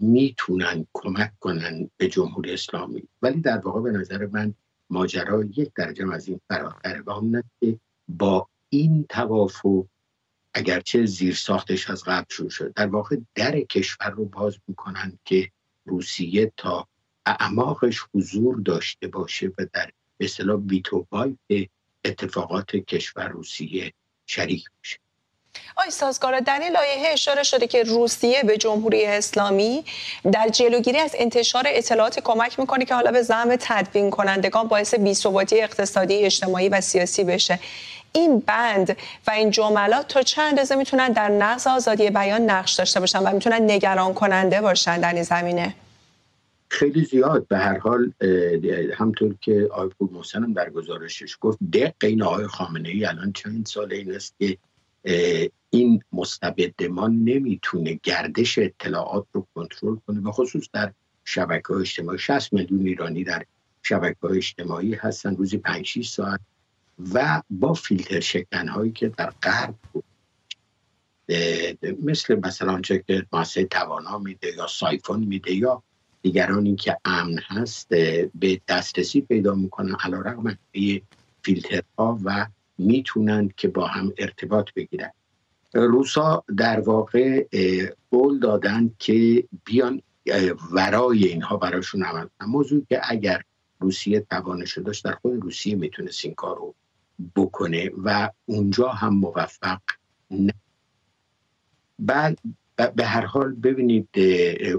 می‌تونن 0.00 0.86
کمک 0.92 1.32
کنن 1.40 1.90
به 1.96 2.08
جمهوری 2.08 2.52
اسلامی. 2.52 3.02
ولی 3.22 3.40
در 3.40 3.58
واقع 3.58 3.80
به 3.80 3.90
نظر 3.90 4.26
من 4.26 4.54
ماجرا 4.90 5.44
یک 5.44 5.70
درجه 5.74 6.12
از 6.12 6.28
این 6.28 6.40
فراتره 6.48 7.02
و 7.02 7.10
اون 7.10 7.42
که 7.60 7.78
با 8.08 8.48
این 8.68 9.06
توافق 9.08 9.86
اگرچه 10.54 11.06
زیر 11.06 11.34
ساختش 11.34 11.90
از 11.90 12.04
قبل 12.04 12.26
شروع 12.28 12.50
شد 12.50 12.72
در 12.72 12.86
واقع 12.86 13.16
در 13.34 13.60
کشور 13.60 14.10
رو 14.10 14.24
باز 14.24 14.58
می‌کنن 14.68 15.18
که 15.24 15.50
روسیه 15.84 16.52
تا 16.56 16.88
اعماقش 17.26 18.00
حضور 18.14 18.60
داشته 18.60 19.08
باشه 19.08 19.52
و 19.58 19.66
در 19.72 19.90
به 20.16 20.24
اصطلاح 20.24 20.60
بیتو 20.60 21.06
اتفاقات 22.04 22.76
کشور 22.76 23.28
روسیه 23.28 23.92
شریک 24.26 24.64
باشه 24.78 24.98
آی 25.76 25.90
سازگار 25.90 26.40
در 26.40 26.58
این 26.58 26.72
لایحه 26.72 27.12
اشاره 27.12 27.42
شده 27.42 27.66
که 27.66 27.82
روسیه 27.82 28.42
به 28.42 28.56
جمهوری 28.56 29.06
اسلامی 29.06 29.84
در 30.32 30.48
جلوگیری 30.48 30.98
از 30.98 31.14
انتشار 31.18 31.64
اطلاعات 31.66 32.20
کمک 32.20 32.58
می‌کنه 32.58 32.84
که 32.84 32.94
حالا 32.94 33.12
به 33.12 33.22
زعم 33.22 33.56
تدوین 33.60 34.10
کنندگان 34.10 34.68
باعث 34.68 34.94
بی‌ثباتی 34.94 35.60
اقتصادی 35.60 36.14
اجتماعی 36.14 36.68
و 36.68 36.80
سیاسی 36.80 37.24
بشه. 37.24 37.58
این 38.12 38.40
بند 38.40 38.96
و 39.26 39.30
این 39.30 39.50
جملات 39.50 40.08
تا 40.08 40.22
چند 40.22 40.48
اندازه 40.48 40.74
می‌تونن 40.74 41.12
در 41.12 41.28
نقض 41.28 41.66
آزادی 41.66 42.10
بیان 42.10 42.42
نقش 42.42 42.72
داشته 42.74 43.00
باشن 43.00 43.18
و 43.18 43.32
می‌تونن 43.32 43.70
نگران 43.70 44.14
کننده 44.14 44.60
باشن 44.60 45.00
در 45.00 45.12
این 45.14 45.22
زمینه؟ 45.22 45.74
خیلی 46.68 47.04
زیاد. 47.04 47.48
به 47.48 47.58
هر 47.58 47.78
حال 47.78 48.12
همطور 48.98 49.34
که 49.40 49.68
آقای 49.72 49.90
محسن 50.00 50.52
در 50.52 50.70
گزارشش 50.70 51.36
گفت 51.40 51.58
دق 51.72 51.92
این 52.02 52.22
آقای 52.22 52.46
خامنه 52.46 52.88
ای 52.88 53.04
الان 53.04 53.32
چند 53.32 53.66
سال 53.66 53.92
این 53.92 54.14
است 54.14 54.34
که 54.38 54.58
این 55.70 56.02
مستبد 56.12 56.82
ما 56.82 57.08
نمی‌تونه 57.08 58.00
گردش 58.02 58.58
اطلاعات 58.58 59.26
رو 59.32 59.46
کنترل 59.54 59.96
کنه 60.06 60.20
و 60.20 60.30
خصوص 60.30 60.68
در 60.72 60.92
شبکه 61.24 61.72
اجتماعی. 61.72 62.18
60 62.18 62.52
میلیون 62.52 62.86
ایرانی 62.86 63.24
در 63.24 63.44
شبکه 63.82 64.24
اجتماعی 64.24 64.94
هستن 64.94 65.36
روزی 65.36 65.58
5 65.58 65.86
6 65.86 66.08
ساعت 66.08 66.40
و 67.14 67.42
با 67.50 67.74
فیلتر 67.74 68.20
شکن 68.20 68.68
هایی 68.68 68.92
که 68.92 69.08
در 69.08 69.30
غرب 69.30 69.74
بود. 69.92 70.04
مثل 72.02 72.40
مثلا 72.44 72.80
چه 72.80 73.04
که 73.06 73.26
ماسه 73.32 73.64
توانا 73.64 74.18
میده 74.18 74.54
یا 74.56 74.66
سایفون 74.66 75.24
میده 75.24 75.54
یا 75.54 75.82
دیگرانی 76.22 76.76
که 76.76 76.96
امن 77.04 77.38
هست 77.38 77.88
به 78.34 78.60
دسترسی 78.68 79.20
پیدا 79.20 79.54
می‌کنن 79.54 79.96
علا 80.04 80.20
رقم 80.20 80.58
فیلترها 81.42 82.18
و 82.24 82.46
می‌تونند 82.78 83.54
که 83.54 83.68
با 83.68 83.86
هم 83.86 84.12
ارتباط 84.18 84.70
بگیرن. 84.76 85.10
روسا 85.74 86.44
در 86.56 86.80
واقع 86.80 87.46
قول 88.10 88.38
دادن 88.38 88.90
که 88.98 89.44
بیان 89.64 90.02
ورای 90.72 91.24
اینها 91.24 91.56
براشون 91.56 92.02
عمل 92.02 92.26
موضوع 92.46 92.84
که 92.88 93.00
اگر 93.02 93.42
روسیه 93.80 94.20
توانش 94.20 94.78
داشت 94.78 95.04
در 95.04 95.12
خود 95.12 95.42
روسیه 95.42 95.74
می‌تونست 95.74 96.24
این 96.24 96.34
کار 96.34 96.56
رو 96.56 96.74
بکنه 97.36 97.90
و 98.04 98.30
اونجا 98.46 98.88
هم 98.88 99.14
موفق 99.14 99.80
نه. 100.30 100.54
بعد 101.98 102.38
به 102.94 103.04
هر 103.04 103.26
حال 103.26 103.54
ببینید 103.54 104.08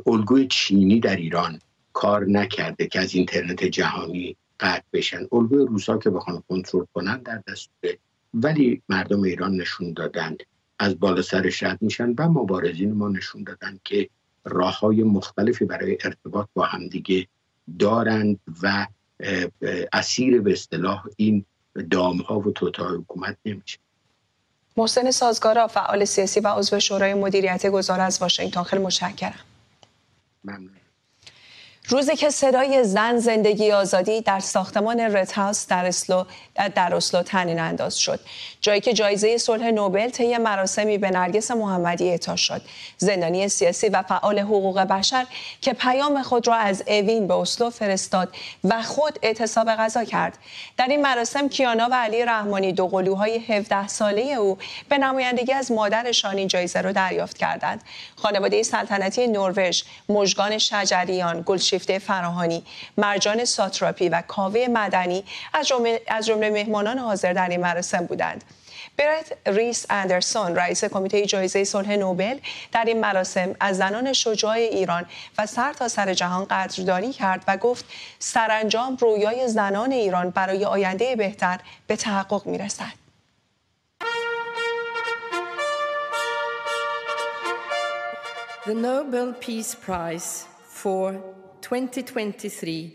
الگوی 0.05 0.47
چینی 0.47 0.99
در 0.99 1.15
ایران 1.15 1.59
کار 1.93 2.25
نکرده 2.25 2.87
که 2.87 2.99
از 2.99 3.15
اینترنت 3.15 3.63
جهانی 3.63 4.37
قطع 4.59 4.83
بشن. 4.93 5.27
الگوی 5.31 5.65
روسا 5.65 5.97
که 5.97 6.09
بخوان 6.09 6.43
کنترل 6.49 6.85
کنن 6.93 7.17
در 7.17 7.41
دستوره. 7.47 7.97
ولی 8.33 8.81
مردم 8.89 9.21
ایران 9.21 9.55
نشون 9.55 9.93
دادند 9.93 10.43
از 10.79 10.99
بالا 10.99 11.21
سرش 11.21 11.63
رد 11.63 11.81
میشن 11.81 12.13
و 12.17 12.29
مبارزین 12.29 12.93
ما 12.93 13.09
نشون 13.09 13.43
دادن 13.43 13.79
که 13.83 14.09
راه 14.45 14.79
های 14.79 15.03
مختلفی 15.03 15.65
برای 15.65 15.97
ارتباط 16.03 16.47
با 16.53 16.65
همدیگه 16.65 17.27
دارند 17.79 18.39
و 18.63 18.87
اسیر 19.93 20.41
به 20.41 20.51
اصطلاح 20.51 21.05
این 21.17 21.45
دام 21.91 22.17
ها 22.17 22.39
و 22.39 22.51
توتای 22.51 22.97
حکومت 22.97 23.37
نمیشه. 23.45 23.77
محسن 24.77 25.11
سازگارا 25.11 25.67
فعال 25.67 26.05
سیاسی 26.05 26.39
و 26.39 26.47
عضو 26.47 26.79
شورای 26.79 27.13
مدیریت 27.13 27.65
گذار 27.65 27.99
از 27.99 28.21
واشنگتن. 28.21 28.63
خیلی 28.63 28.83
متشکرم. 28.83 29.39
ممنون. 30.43 30.69
روزی 31.87 32.15
که 32.15 32.29
صدای 32.29 32.83
زن 32.83 33.17
زندگی 33.17 33.71
آزادی 33.71 34.21
در 34.21 34.39
ساختمان 34.39 34.99
رد 34.99 35.31
هاوس 35.31 35.67
در 35.67 35.85
اسلو 35.85 36.23
در 36.75 36.95
اسلو 36.95 37.23
تنین 37.23 37.59
انداز 37.59 37.99
شد. 37.99 38.19
جایی 38.61 38.81
که 38.81 38.93
جایزه 38.93 39.37
صلح 39.37 39.71
نوبل 39.71 40.09
طی 40.09 40.37
مراسمی 40.37 40.97
به 40.97 41.11
نرگس 41.11 41.51
محمدی 41.51 42.09
اعطا 42.09 42.35
شد. 42.35 42.61
زندانی 42.97 43.47
سیاسی 43.47 43.89
و 43.89 44.01
فعال 44.01 44.39
حقوق 44.39 44.79
بشر 44.79 45.25
که 45.61 45.73
پیام 45.73 46.21
خود 46.21 46.47
را 46.47 46.55
از 46.55 46.83
اوین 46.87 47.27
به 47.27 47.33
اسلو 47.33 47.69
فرستاد 47.69 48.35
و 48.63 48.81
خود 48.81 49.19
اعتصاب 49.21 49.67
غذا 49.67 50.03
کرد. 50.03 50.37
در 50.77 50.87
این 50.87 51.01
مراسم 51.01 51.49
کیانا 51.49 51.87
و 51.91 51.93
علی 51.93 52.25
رحمانی 52.25 52.73
دو 52.73 52.87
قلوهای 52.87 53.37
17 53.37 53.87
ساله 53.87 54.21
او 54.21 54.57
به 54.89 54.97
نمایندگی 54.97 55.53
از 55.53 55.71
مادرشان 55.71 56.37
این 56.37 56.47
جایزه 56.47 56.81
را 56.81 56.91
دریافت 56.91 57.37
کردند. 57.37 57.81
خانواده 58.15 58.63
سلطنتی 58.63 59.27
نروژ 59.27 59.83
مژگان 60.09 60.57
شجریان 60.57 61.43
گلش 61.45 61.74
شیفته 61.75 61.99
فراهانی 61.99 62.63
مرجان 62.97 63.45
ساتراپی 63.45 64.09
و 64.09 64.21
کاوه 64.27 64.65
مدنی 64.69 65.23
از 66.07 66.25
جمله 66.25 66.49
مهمانان 66.49 66.97
حاضر 66.97 67.33
در 67.33 67.49
این 67.49 67.61
مراسم 67.61 68.05
بودند 68.05 68.43
برت 68.97 69.37
ریس 69.45 69.85
اندرسون 69.89 70.55
رئیس 70.55 70.83
کمیته 70.85 71.25
جایزه 71.25 71.63
صلح 71.63 71.95
نوبل 71.95 72.39
در 72.71 72.85
این 72.85 72.99
مراسم 72.99 73.55
از 73.59 73.77
زنان 73.77 74.13
شجاع 74.13 74.51
ایران 74.51 75.05
و 75.37 75.45
سر 75.45 75.73
تا 75.73 75.87
سر 75.87 76.13
جهان 76.13 76.45
قدردانی 76.45 77.13
کرد 77.13 77.43
و 77.47 77.57
گفت 77.57 77.85
سرانجام 78.19 78.97
رویای 79.01 79.47
زنان 79.47 79.91
ایران 79.91 80.29
برای 80.29 80.65
آینده 80.65 81.15
بهتر 81.15 81.59
به 81.87 81.95
تحقق 81.95 82.45
می 82.47 82.57
رسد. 82.57 83.05
The 88.65 88.73
Nobel 88.73 89.33
Peace 89.33 89.75
Prize 89.75 90.47
for 90.81 91.13
2023 91.69 92.93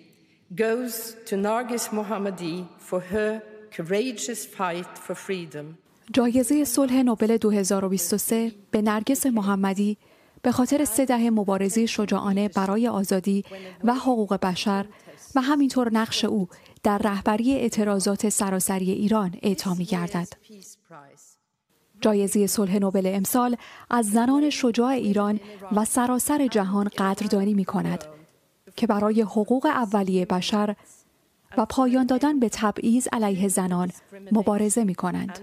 goes 0.55 1.17
to 1.27 1.37
Nargis 1.37 1.89
Mohammadi 1.91 2.69
for 2.79 3.01
her 3.01 3.43
courageous 3.77 4.47
fight 4.47 4.99
for 4.99 5.15
freedom. 5.15 5.77
جایزه 6.13 6.65
صلح 6.65 7.03
نوبل 7.03 7.37
2023 7.37 8.53
به 8.71 8.83
نرگس 8.83 9.27
محمدی 9.27 9.99
به 10.43 10.53
خاطر 10.53 10.85
سه 10.85 11.05
دهه 11.05 11.31
مبارزه 11.31 11.87
شجاعانه 11.87 12.49
برای 12.49 12.89
آزادی 12.89 13.45
و 13.85 13.95
حقوق 13.95 14.35
بشر 14.35 14.87
و 15.35 15.41
همینطور 15.41 15.93
نقش 15.93 16.25
او 16.25 16.49
در 16.83 16.99
رهبری 16.99 17.53
اعتراضات 17.53 18.29
سراسری 18.29 18.91
ایران 18.91 19.35
اعطا 19.43 19.75
می 19.75 19.85
گردد. 19.85 20.29
جایزه 22.01 22.47
صلح 22.47 22.79
نوبل 22.79 23.07
امسال 23.07 23.57
از 23.91 24.11
زنان 24.11 24.51
شجاع 24.51 24.89
ایران 24.89 25.41
و 25.73 25.85
سراسر 25.85 26.47
جهان 26.47 26.89
قدردانی 26.89 27.55
می 27.55 27.65
کند 27.65 28.05
که 28.81 28.87
برای 28.87 29.23
حقوق 29.23 29.67
اولیه 29.67 30.27
بشر 30.27 30.77
و 31.57 31.67
پایان 31.67 32.07
دادن 32.07 32.41
به 32.41 32.49
تبعیض 32.53 33.09
علیه 33.13 33.49
زنان 33.49 33.93
مبارزه 34.33 34.85
می 34.85 34.95
کنند. 34.95 35.41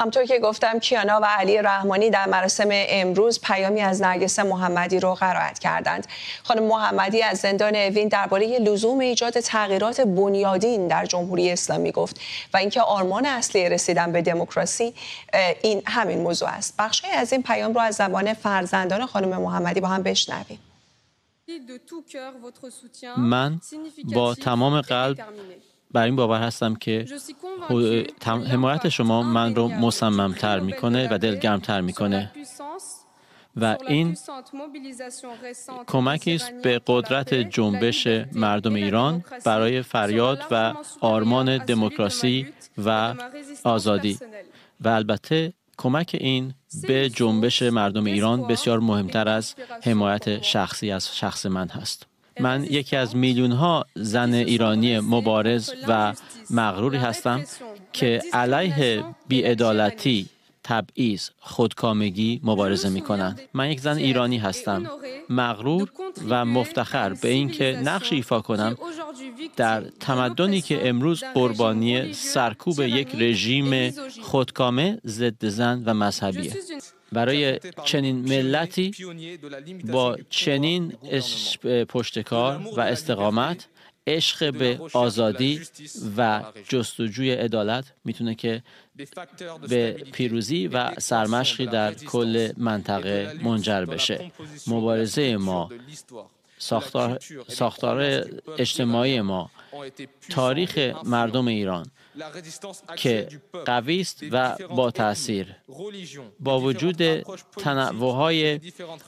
همطور 0.00 0.24
که 0.24 0.38
گفتم 0.38 0.78
کیانا 0.78 1.20
و 1.22 1.24
علی 1.24 1.58
رحمانی 1.58 2.10
در 2.10 2.28
مراسم 2.28 2.68
امروز 2.70 3.40
پیامی 3.40 3.80
از 3.80 4.02
نرگس 4.02 4.38
محمدی 4.38 5.00
رو 5.00 5.14
قرائت 5.14 5.58
کردند. 5.58 6.06
خانم 6.42 6.62
محمدی 6.62 7.22
از 7.22 7.38
زندان 7.38 7.76
اوین 7.76 8.08
درباره 8.08 8.58
لزوم 8.58 8.98
ایجاد 8.98 9.40
تغییرات 9.40 10.00
بنیادین 10.00 10.88
در 10.88 11.06
جمهوری 11.06 11.50
اسلامی 11.50 11.92
گفت 11.92 12.20
و 12.54 12.56
اینکه 12.56 12.80
آرمان 12.80 13.26
اصلی 13.26 13.68
رسیدن 13.68 14.12
به 14.12 14.22
دموکراسی 14.22 14.94
این 15.62 15.82
همین 15.86 16.18
موضوع 16.18 16.48
است. 16.48 16.74
بخشی 16.78 17.06
از 17.06 17.32
این 17.32 17.42
پیام 17.42 17.74
رو 17.74 17.80
از 17.80 17.94
زبان 17.94 18.34
فرزندان 18.34 19.06
خانم 19.06 19.42
محمدی 19.42 19.80
با 19.80 19.88
هم 19.88 20.02
بشنویم. 20.02 20.58
من 23.16 23.60
با 24.14 24.34
تمام 24.34 24.80
قلب 24.80 25.18
بر 25.92 26.04
این 26.04 26.16
باور 26.16 26.42
هستم 26.42 26.74
که 26.74 27.06
حمایت 28.50 28.88
شما 28.88 29.22
من 29.22 29.54
رو 29.54 29.68
مصممتر 29.68 30.60
می‌کنه 30.60 31.08
و 31.10 31.18
دلگرمتر 31.18 31.80
می‌کنه. 31.80 32.32
و 33.56 33.76
این 33.88 34.16
کمکی 35.86 36.34
است 36.34 36.52
به 36.62 36.80
قدرت 36.86 37.34
جنبش 37.34 38.06
مردم 38.32 38.74
ایران 38.74 39.24
برای 39.44 39.82
فریاد 39.82 40.42
و 40.50 40.74
آرمان 41.00 41.58
دموکراسی 41.58 42.46
و 42.78 43.14
آزادی. 43.64 44.18
و 44.80 44.88
البته 44.88 45.52
کمک 45.76 46.16
این 46.20 46.54
به 46.82 47.08
جنبش 47.08 47.62
مردم 47.62 48.04
ایران 48.04 48.46
بسیار 48.46 48.80
مهمتر 48.80 49.28
از 49.28 49.54
حمایت 49.82 50.42
شخصی 50.42 50.90
از 50.90 51.16
شخص 51.16 51.46
من 51.46 51.68
هست. 51.68 52.06
من 52.40 52.64
یکی 52.64 52.96
از 52.96 53.16
میلیون 53.16 53.52
ها 53.52 53.86
زن 53.94 54.34
ایرانی 54.34 55.00
مبارز 55.00 55.70
و 55.88 56.14
مغروری 56.50 56.98
هستم 56.98 57.44
که 57.92 58.22
علیه 58.32 59.04
بیعدالتی 59.28 60.26
تبعیض 60.64 61.28
خودکامگی 61.40 62.40
مبارزه 62.44 62.88
می 62.88 63.00
کنند. 63.00 63.40
من 63.54 63.70
یک 63.70 63.80
زن 63.80 63.96
ایرانی 63.96 64.38
هستم 64.38 64.86
مغرور 65.30 65.92
و 66.28 66.44
مفتخر 66.44 67.12
به 67.12 67.28
اینکه 67.28 67.80
نقش 67.84 68.12
ایفا 68.12 68.40
کنم 68.40 68.76
در 69.56 69.80
تمدنی 69.80 70.60
که 70.60 70.88
امروز 70.88 71.24
قربانی 71.34 72.12
سرکوب 72.12 72.80
یک 72.80 73.14
رژیم 73.14 73.90
خودکامه 74.22 74.98
ضد 75.06 75.46
زن 75.46 75.82
و 75.86 75.94
مذهبیه 75.94 76.52
برای 77.12 77.60
چنین 77.84 78.16
ملتی 78.16 78.94
با 79.84 80.16
چنین 80.30 80.92
پشتکار 81.88 82.60
و 82.76 82.80
استقامت 82.80 83.66
عشق 84.06 84.52
به 84.52 84.80
آزادی 84.92 85.60
و 86.16 86.42
جستجوی 86.68 87.30
عدالت 87.30 87.92
می‌تونه 88.04 88.34
که 88.34 88.62
به 89.68 89.92
پیروزی 90.12 90.66
و 90.66 90.90
سرمشقی 90.98 91.66
در 91.66 91.94
کل 91.94 92.52
منطقه 92.56 93.32
منجر 93.44 93.84
بشه. 93.84 94.32
مبارزه 94.66 95.36
ما 95.36 95.70
ساختار, 96.58 97.18
ساختار 97.48 98.24
اجتماعی 98.58 99.20
ما 99.20 99.50
تاریخ 100.30 100.78
مردم 101.04 101.48
ایران 101.48 101.86
که 102.96 103.28
قوی 103.66 104.00
است 104.00 104.22
و 104.30 104.56
با 104.76 104.90
تاثیر 104.90 105.56
با 106.40 106.60
وجود 106.60 107.20
تنوعهای 107.40 108.60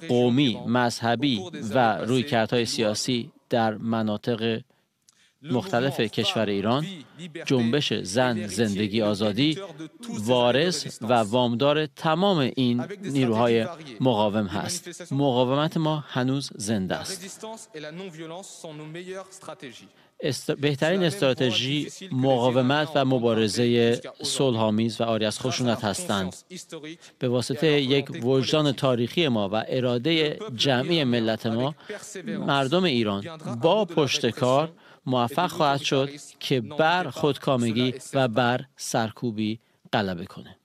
قومی، 0.09 0.61
مذهبی 0.67 1.43
و 1.75 1.99
رویکردهای 1.99 2.67
سیاسی 2.67 3.33
در 3.51 3.75
مناطق 3.75 4.61
مختلف 5.43 6.01
کشور 6.01 6.47
ایران 6.47 6.87
جنبش 7.47 7.93
زن 7.93 8.47
زندگی 8.47 9.03
آزادی 9.03 9.59
وارث 10.09 10.99
و 11.03 11.13
وامدار 11.13 11.87
تمام 11.87 12.39
این 12.57 12.85
نیروهای 13.03 13.67
مقاوم 14.01 14.47
هست. 14.47 15.13
مقاومت 15.13 15.77
ما 15.77 16.05
هنوز 16.09 16.51
زنده 16.55 16.97
است. 16.97 17.47
بهترین 20.61 21.03
استراتژی 21.03 21.89
مقاومت 22.13 22.89
و 22.95 23.05
مبارزه 23.05 24.01
صلحآمیز 24.23 25.01
و 25.01 25.05
آری 25.05 25.25
از 25.25 25.41
خشونت 25.41 25.85
هستند. 25.85 26.37
به 27.19 27.29
واسطه 27.29 27.67
یک 27.67 28.25
وجدان 28.25 28.73
تاریخی 28.73 29.29
ما 29.29 29.49
و 29.49 29.65
اراده 29.69 30.39
جمعی 30.57 31.05
ملت 31.05 31.47
ما 31.47 31.75
مردم 32.27 32.85
ایران 32.85 33.25
با 33.63 33.85
پشتکار 33.85 34.73
موفق 35.07 35.51
خواهد 35.51 35.81
شد 35.81 36.11
که 36.41 36.61
بر 36.61 37.11
خودکامگی 37.11 37.95
و 38.15 38.29
بر 38.29 38.65
سرکوبی 38.77 39.59
غلبه 39.93 40.25
کنه. 40.25 40.57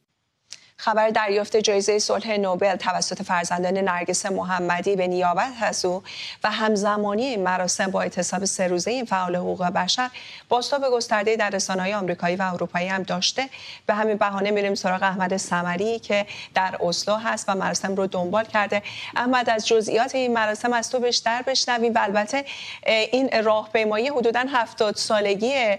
خبر 0.79 1.09
دریافت 1.09 1.57
جایزه 1.57 1.99
صلح 1.99 2.37
نوبل 2.37 2.75
توسط 2.75 3.21
فرزندان 3.21 3.77
نرگس 3.77 4.25
محمدی 4.25 4.95
به 4.95 5.07
نیابت 5.07 5.51
از 5.61 5.85
او 5.85 6.03
و 6.43 6.51
همزمانی 6.51 7.25
این 7.25 7.43
مراسم 7.43 7.91
با 7.91 8.01
اعتصاب 8.01 8.45
سه 8.45 8.67
روزه 8.67 8.91
این 8.91 9.05
فعال 9.05 9.35
حقوق 9.35 9.63
بشر 9.63 10.09
به 10.49 10.89
گسترده 10.93 11.35
در 11.35 11.49
رسانه‌های 11.49 11.93
آمریکایی 11.93 12.35
و 12.35 12.41
اروپایی 12.53 12.87
هم 12.87 13.03
داشته. 13.03 13.49
به 13.85 13.93
همین 13.93 14.17
بهانه 14.17 14.51
میریم 14.51 14.75
سراغ 14.75 15.03
احمد 15.03 15.37
سمری 15.37 15.99
که 15.99 16.25
در 16.55 16.77
اسلو 16.81 17.15
هست 17.15 17.49
و 17.49 17.55
مراسم 17.55 17.95
رو 17.95 18.07
دنبال 18.07 18.43
کرده. 18.43 18.83
احمد 19.15 19.49
از 19.49 19.67
جزئیات 19.67 20.15
این 20.15 20.33
مراسم 20.33 20.73
از 20.73 20.89
تو 20.89 20.99
بیشتر 20.99 21.41
بشنویم 21.41 21.93
و 21.93 21.99
البته 22.01 22.45
این 22.85 23.43
راهپیمایی 23.43 24.07
حدودا 24.07 24.45
70 24.49 24.95
سالگی 24.95 25.77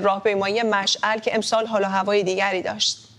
راهپیمایی 0.00 0.62
مشعل 0.62 1.18
که 1.18 1.34
امسال 1.34 1.66
حال 1.66 1.82
و 1.82 1.88
هوای 1.88 2.22
دیگری 2.22 2.62
داشت. 2.62 3.13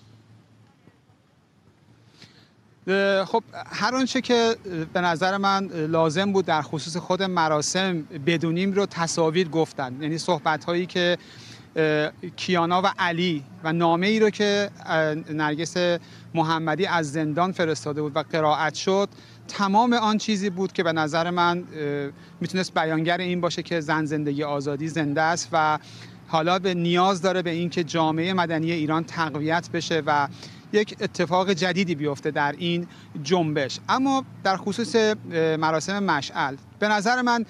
خب 3.25 3.43
هر 3.71 3.95
آنچه 3.95 4.21
که 4.21 4.55
به 4.93 5.01
نظر 5.01 5.37
من 5.37 5.67
لازم 5.67 6.31
بود 6.31 6.45
در 6.45 6.61
خصوص 6.61 6.97
خود 6.97 7.23
مراسم 7.23 8.01
بدونیم 8.25 8.71
رو 8.71 8.85
تصاویر 8.85 9.49
گفتن. 9.49 10.01
یعنی 10.01 10.17
صحبت 10.17 10.65
هایی 10.65 10.85
که 10.85 11.17
کیانا 12.35 12.81
و 12.81 12.85
علی 12.99 13.43
و 13.63 13.73
نامه 13.73 14.07
ای 14.07 14.19
رو 14.19 14.29
که 14.29 14.69
نرگس 15.29 15.77
محمدی 16.33 16.85
از 16.85 17.11
زندان 17.11 17.51
فرستاده 17.51 18.01
بود 18.01 18.15
و 18.15 18.23
قرائت 18.31 18.73
شد 18.73 19.09
تمام 19.47 19.93
آن 19.93 20.17
چیزی 20.17 20.49
بود 20.49 20.73
که 20.73 20.83
به 20.83 20.93
نظر 20.93 21.29
من 21.29 21.63
می‌تونست 22.41 22.73
بیانگر 22.73 23.17
این 23.17 23.41
باشه 23.41 23.63
که 23.63 23.79
زن 23.79 24.05
زندگی 24.05 24.43
آزادی 24.43 24.87
زنده 24.87 25.21
است 25.21 25.49
و 25.51 25.79
حالا 26.27 26.59
به 26.59 26.73
نیاز 26.73 27.21
داره 27.21 27.41
به 27.41 27.49
اینکه 27.49 27.83
جامعه 27.83 28.33
مدنی 28.33 28.71
ایران 28.71 29.03
تقویت 29.03 29.69
بشه 29.73 30.03
و 30.05 30.27
یک 30.75 30.95
اتفاق 31.01 31.51
جدیدی 31.51 31.95
بیفته 31.95 32.31
در 32.31 32.55
این 32.57 32.87
جنبش. 33.23 33.79
اما 33.89 34.25
در 34.43 34.57
خصوص 34.57 34.95
مراسم 35.59 36.03
مشعل 36.03 36.55
به 36.79 36.87
نظر 36.87 37.21
من 37.21 37.45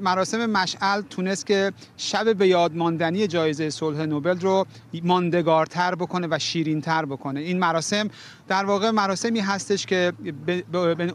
مراسم 0.00 0.46
مشعل 0.46 1.00
تونست 1.00 1.46
که 1.46 1.72
شب 1.96 2.36
به 2.36 2.48
یاد 2.48 2.76
ماندنی 2.76 3.26
جایزه 3.26 3.70
صلح 3.70 4.02
نوبل 4.02 4.40
رو 4.40 4.66
ماندگارتر 5.02 5.94
بکنه 5.94 6.28
و 6.30 6.38
شیرینتر 6.38 7.04
بکنه. 7.04 7.40
این 7.40 7.58
مراسم 7.58 8.08
در 8.48 8.64
واقع 8.64 8.90
مراسمی 8.90 9.40
هستش 9.40 9.86
که 9.86 10.12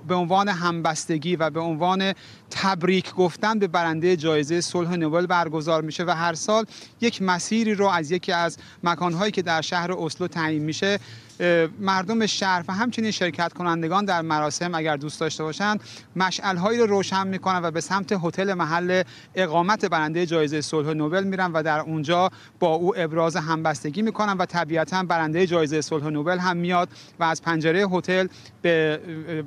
به 0.08 0.16
عنوان 0.16 0.50
همبستگی 0.50 1.36
و 1.36 1.50
به 1.50 1.60
عنوان 1.60 2.14
تبریک 2.50 3.14
گفتن 3.14 3.60
به 3.60 3.68
برنده 3.68 4.16
جایزه 4.16 4.62
صلح 4.62 4.96
نوبل 4.96 5.26
برگزار 5.26 5.82
میشه 5.82 6.04
و 6.04 6.10
هر 6.10 6.34
سال 6.34 6.66
یک 7.02 7.22
مسیری 7.22 7.76
رو 7.76 7.88
از 7.88 8.12
یکی 8.12 8.32
از 8.32 8.58
مکانهایی 8.84 9.32
که 9.32 9.42
در 9.42 9.62
شهر 9.62 9.92
اسلو 9.92 10.28
تعیین 10.28 10.64
میشه 10.64 11.00
مردم 11.80 12.26
شهر 12.26 12.64
و 12.68 12.74
همچنین 12.74 13.12
شرکت 13.12 13.54
کنندگان 13.54 14.06
در 14.06 14.22
مراسم 14.22 14.76
اگر 14.76 14.98
دوست 14.98 15.20
داشته 15.20 15.44
باشند 15.44 15.82
مشعل 16.16 16.58
هایی 16.58 16.80
رو 16.80 16.86
روشن 16.86 17.28
می‌کنن 17.28 17.62
و 17.64 17.72
به 17.72 17.82
سمت 17.82 18.12
هتل 18.24 18.41
محل 18.50 19.04
اقامت 19.36 19.86
برنده 19.86 20.26
جایزه 20.26 20.62
صلح 20.62 20.94
نوبل 20.94 21.24
میرن 21.24 21.52
و 21.52 21.64
در 21.64 21.80
اونجا 21.80 22.30
با 22.60 22.68
او 22.68 22.94
ابراز 22.98 23.36
همبستگی 23.36 24.02
می‌کنن 24.02 24.38
و 24.38 24.46
طبیعتا 24.46 25.04
برنده 25.04 25.48
جایزه 25.48 25.82
صلح 25.82 26.08
نوبل 26.08 26.38
هم 26.38 26.58
میاد 26.58 26.90
و 27.20 27.24
از 27.24 27.42
پنجره 27.42 27.88
هتل 27.88 28.28
به 28.62 29.00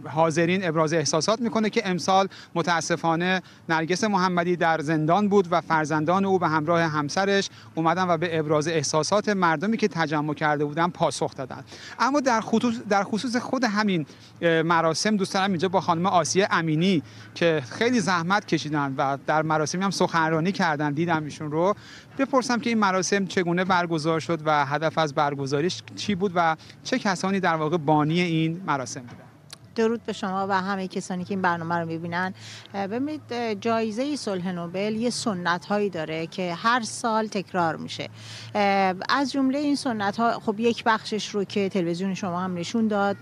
حاضرین 0.04 0.68
ابراز 0.68 0.92
احساسات 0.92 1.40
می‌کنه 1.40 1.70
که 1.70 1.88
امسال 1.88 2.28
متاسفانه 2.54 3.42
نرگس 3.68 4.04
محمدی 4.04 4.56
در 4.56 4.80
زندان 4.80 5.28
بود 5.28 5.48
و 5.50 5.60
فرزندان 5.60 6.24
او 6.24 6.38
به 6.38 6.48
همراه 6.48 6.82
همسرش 6.82 7.50
اومدن 7.74 8.08
و 8.08 8.16
به 8.16 8.38
ابراز 8.38 8.68
احساسات 8.68 9.28
مردمی 9.28 9.76
که 9.76 9.88
تجمع 9.88 10.34
کرده 10.34 10.64
بودن 10.64 10.88
پاسخ 10.88 11.34
دادن. 11.34 11.64
اما 11.98 12.20
در 12.20 12.40
خصوص 12.40 12.74
در 12.88 13.04
خصوص 13.04 13.36
خود 13.36 13.64
همین 13.64 14.06
مراسم 14.42 15.16
دوست 15.16 15.34
دارم 15.34 15.50
اینجا 15.50 15.68
با 15.68 15.80
خانم 15.80 16.06
آسیه 16.06 16.48
امینی 16.50 17.02
که 17.34 17.62
خیلی 17.70 18.00
زحمت 18.00 18.46
کشیدن. 18.46 18.83
و 18.98 19.18
در 19.26 19.42
مراسمی 19.42 19.84
هم 19.84 19.90
سخنرانی 19.90 20.52
کردن 20.52 20.92
دیدم 20.92 21.24
ایشون 21.24 21.50
رو. 21.50 21.74
بپرسم 22.18 22.58
که 22.60 22.70
این 22.70 22.78
مراسم 22.78 23.26
چگونه 23.26 23.64
برگزار 23.64 24.20
شد 24.20 24.40
و 24.44 24.66
هدف 24.66 24.98
از 24.98 25.14
برگزاریش 25.14 25.82
چی 25.96 26.14
بود 26.14 26.32
و 26.34 26.56
چه 26.84 26.98
کسانی 26.98 27.40
در 27.40 27.54
واقع 27.54 27.76
بانی 27.76 28.20
این 28.20 28.60
مراسم 28.66 29.00
بودن؟ 29.00 29.23
درود 29.74 30.06
به 30.06 30.12
شما 30.12 30.46
و 30.48 30.60
همه 30.60 30.88
کسانی 30.88 31.24
که 31.24 31.30
این 31.30 31.42
برنامه 31.42 31.74
رو 31.74 31.86
می‌بینن. 31.86 32.34
ببینید 32.74 33.52
جایزه 33.60 34.16
صلح 34.16 34.52
نوبل 34.52 34.96
یه 34.96 35.10
سنت 35.10 35.64
هایی 35.64 35.90
داره 35.90 36.26
که 36.26 36.54
هر 36.54 36.82
سال 36.82 37.26
تکرار 37.26 37.76
میشه. 37.76 38.08
از 39.08 39.32
جمله 39.32 39.58
این 39.58 39.76
سنت 39.76 40.16
ها 40.16 40.40
خب 40.40 40.60
یک 40.60 40.84
بخشش 40.84 41.28
رو 41.28 41.44
که 41.44 41.68
تلویزیون 41.68 42.14
شما 42.14 42.40
هم 42.40 42.54
نشون 42.54 42.88
داد 42.88 43.20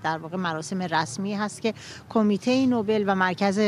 در 0.00 0.18
واقع 0.18 0.36
مراسم 0.36 0.82
رسمی 0.82 1.34
هست 1.34 1.62
که 1.62 1.74
کمیته 2.08 2.66
نوبل 2.66 3.04
و 3.06 3.14
مرکز 3.14 3.60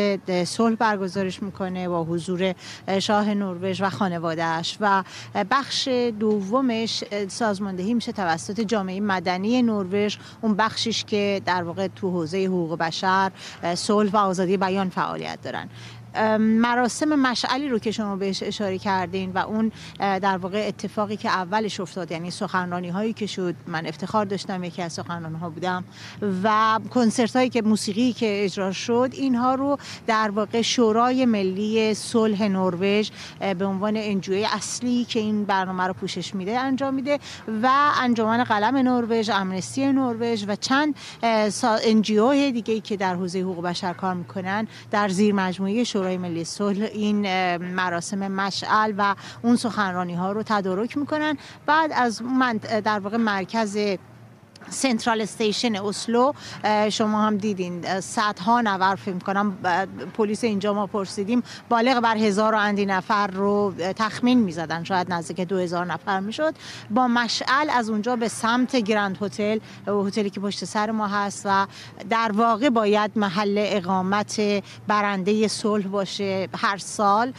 صلح 0.45 0.75
برگزارش 0.75 1.43
می‌کنه 1.43 1.89
با 1.89 2.05
حضور 2.05 2.55
شاه 2.99 3.35
نروژ 3.35 3.83
و 3.83 3.91
خانوادهش 3.91 4.77
و 4.81 5.05
بخش 5.51 5.89
دومش 6.21 7.05
سازماندهی 7.29 7.95
میشه 7.95 8.13
توسط 8.13 8.61
جامعه 8.61 9.01
مدنی 9.01 9.63
نروژ. 9.63 10.17
اون 10.43 10.55
بخشش 10.55 11.05
که 11.05 11.43
در 11.45 11.63
واقع 11.63 11.89
تو 11.89 12.11
حوزه 12.27 12.47
حقوق 12.47 12.79
بشر 12.79 13.31
صلح 13.75 14.11
و 14.11 14.17
آزادی 14.17 14.57
بیان 14.57 14.89
فعالیت 14.89 15.39
دارن. 15.43 15.69
مراسم 16.39 17.09
مشعلی 17.09 17.69
رو 17.69 17.79
که 17.79 17.91
شما 17.91 18.17
بهش 18.17 18.43
اشاره 18.43 18.79
کردین 18.79 19.33
و 19.33 19.39
اون 19.39 19.73
در 19.99 20.37
واقع 20.37 20.65
اتفاقی 20.69 21.17
که 21.17 21.29
اولش 21.29 21.81
افتاد 21.81 22.13
یعنی 22.13 22.31
سخنرانی 22.31 22.89
هایی 22.89 23.13
که 23.13 23.27
شد 23.27 23.55
من 23.67 23.87
افتخار 23.87 24.25
داشتم 24.25 24.65
یکی 24.65 24.83
از 24.83 24.93
سخنرانی 24.93 25.39
ها 25.39 25.51
بودم 25.51 25.85
و 26.43 26.81
کنسرت 26.91 27.37
هایی 27.37 27.49
که 27.49 27.63
موسیقی 27.63 28.13
که 28.13 28.45
اجرا 28.45 28.73
شد 28.73 29.11
اینها 29.13 29.55
رو 29.55 29.79
در 30.07 30.31
واقع 30.31 30.63
شورای 30.63 31.27
ملی 31.27 31.95
صلح 31.95 32.49
نروژ 32.49 33.11
به 33.59 33.67
عنوان 33.67 33.97
انجوی 33.97 34.45
اصلی 34.45 35.05
که 35.05 35.21
این 35.21 35.45
برنامه 35.45 35.85
رو 35.85 35.93
پوشش 35.93 36.35
میده 36.35 36.59
انجام 36.59 36.95
میده 36.95 37.19
و 37.63 37.91
انجمن 38.01 38.45
قلم 38.45 38.77
نروژ 38.77 39.31
امنستی 39.31 39.87
نروژ 39.87 40.45
و 40.49 40.57
چند 40.57 40.95
انجیو 41.63 42.51
دیگه 42.51 42.81
که 42.81 42.97
در 42.97 43.15
حوزه 43.15 43.41
حقوق 43.41 43.65
بشر 43.65 43.93
کار 43.93 44.15
می‌کنن 44.15 44.69
در 44.91 45.09
زیر 45.09 45.35
مجموعه 45.35 45.85
شورای 45.85 46.06
شورای 46.07 46.19
ملی 46.19 46.45
صلح 46.45 46.85
این 46.85 47.27
مراسم 47.57 48.33
مشعل 48.33 48.95
و 48.99 49.15
اون 49.43 49.57
سخنرانی 49.57 50.15
ها 50.15 50.33
رو 50.33 50.43
تدارک 50.43 50.99
می‌کنن. 50.99 51.37
بعد 51.67 51.93
از 51.95 52.23
من 52.23 52.57
در 52.57 52.99
واقع 52.99 53.17
مرکز 53.17 53.79
سنترال 54.71 55.21
استیشن 55.21 55.77
اسلو 55.77 56.33
شما 56.91 57.23
هم 57.23 57.37
دیدین. 57.37 58.01
صدها 58.01 58.61
نفر 58.61 58.95
فکر 58.95 59.19
کنم 59.19 59.57
پلیس 60.15 60.45
اینجا 60.45 60.75
ما 60.75 60.87
پرسیدیم. 60.87 61.43
بالغ 61.69 62.01
بر 62.01 62.17
هزار 62.17 62.55
و 62.55 62.59
اندی 62.59 62.87
نفر 62.87 63.27
رو 63.27 63.75
تخمین 63.97 64.39
می‌زدن. 64.39 64.85
شاید 64.85 65.13
نزدیک 65.13 65.41
دو 65.41 65.59
هزار 65.59 65.87
نفر 65.87 66.21
می‌شد. 66.21 66.55
با 66.91 67.09
مشعل 67.09 67.71
از 67.71 67.91
اونجا 67.91 68.17
به 68.17 68.29
سمت 68.29 68.77
گرند 68.77 69.19
هتل 69.23 69.59
هتلی 69.87 70.31
که 70.31 70.41
پشت 70.41 70.65
سر 70.65 70.91
ما 70.91 71.07
هست 71.07 71.43
و 71.45 71.67
در 72.11 72.33
واقع 72.35 72.69
باید 72.69 73.11
محل 73.17 73.55
اقامت 73.59 74.41
برنده 74.89 75.49
صلح 75.49 75.87
باشه 75.87 76.49
هر 76.57 76.77
سال. 76.77 77.33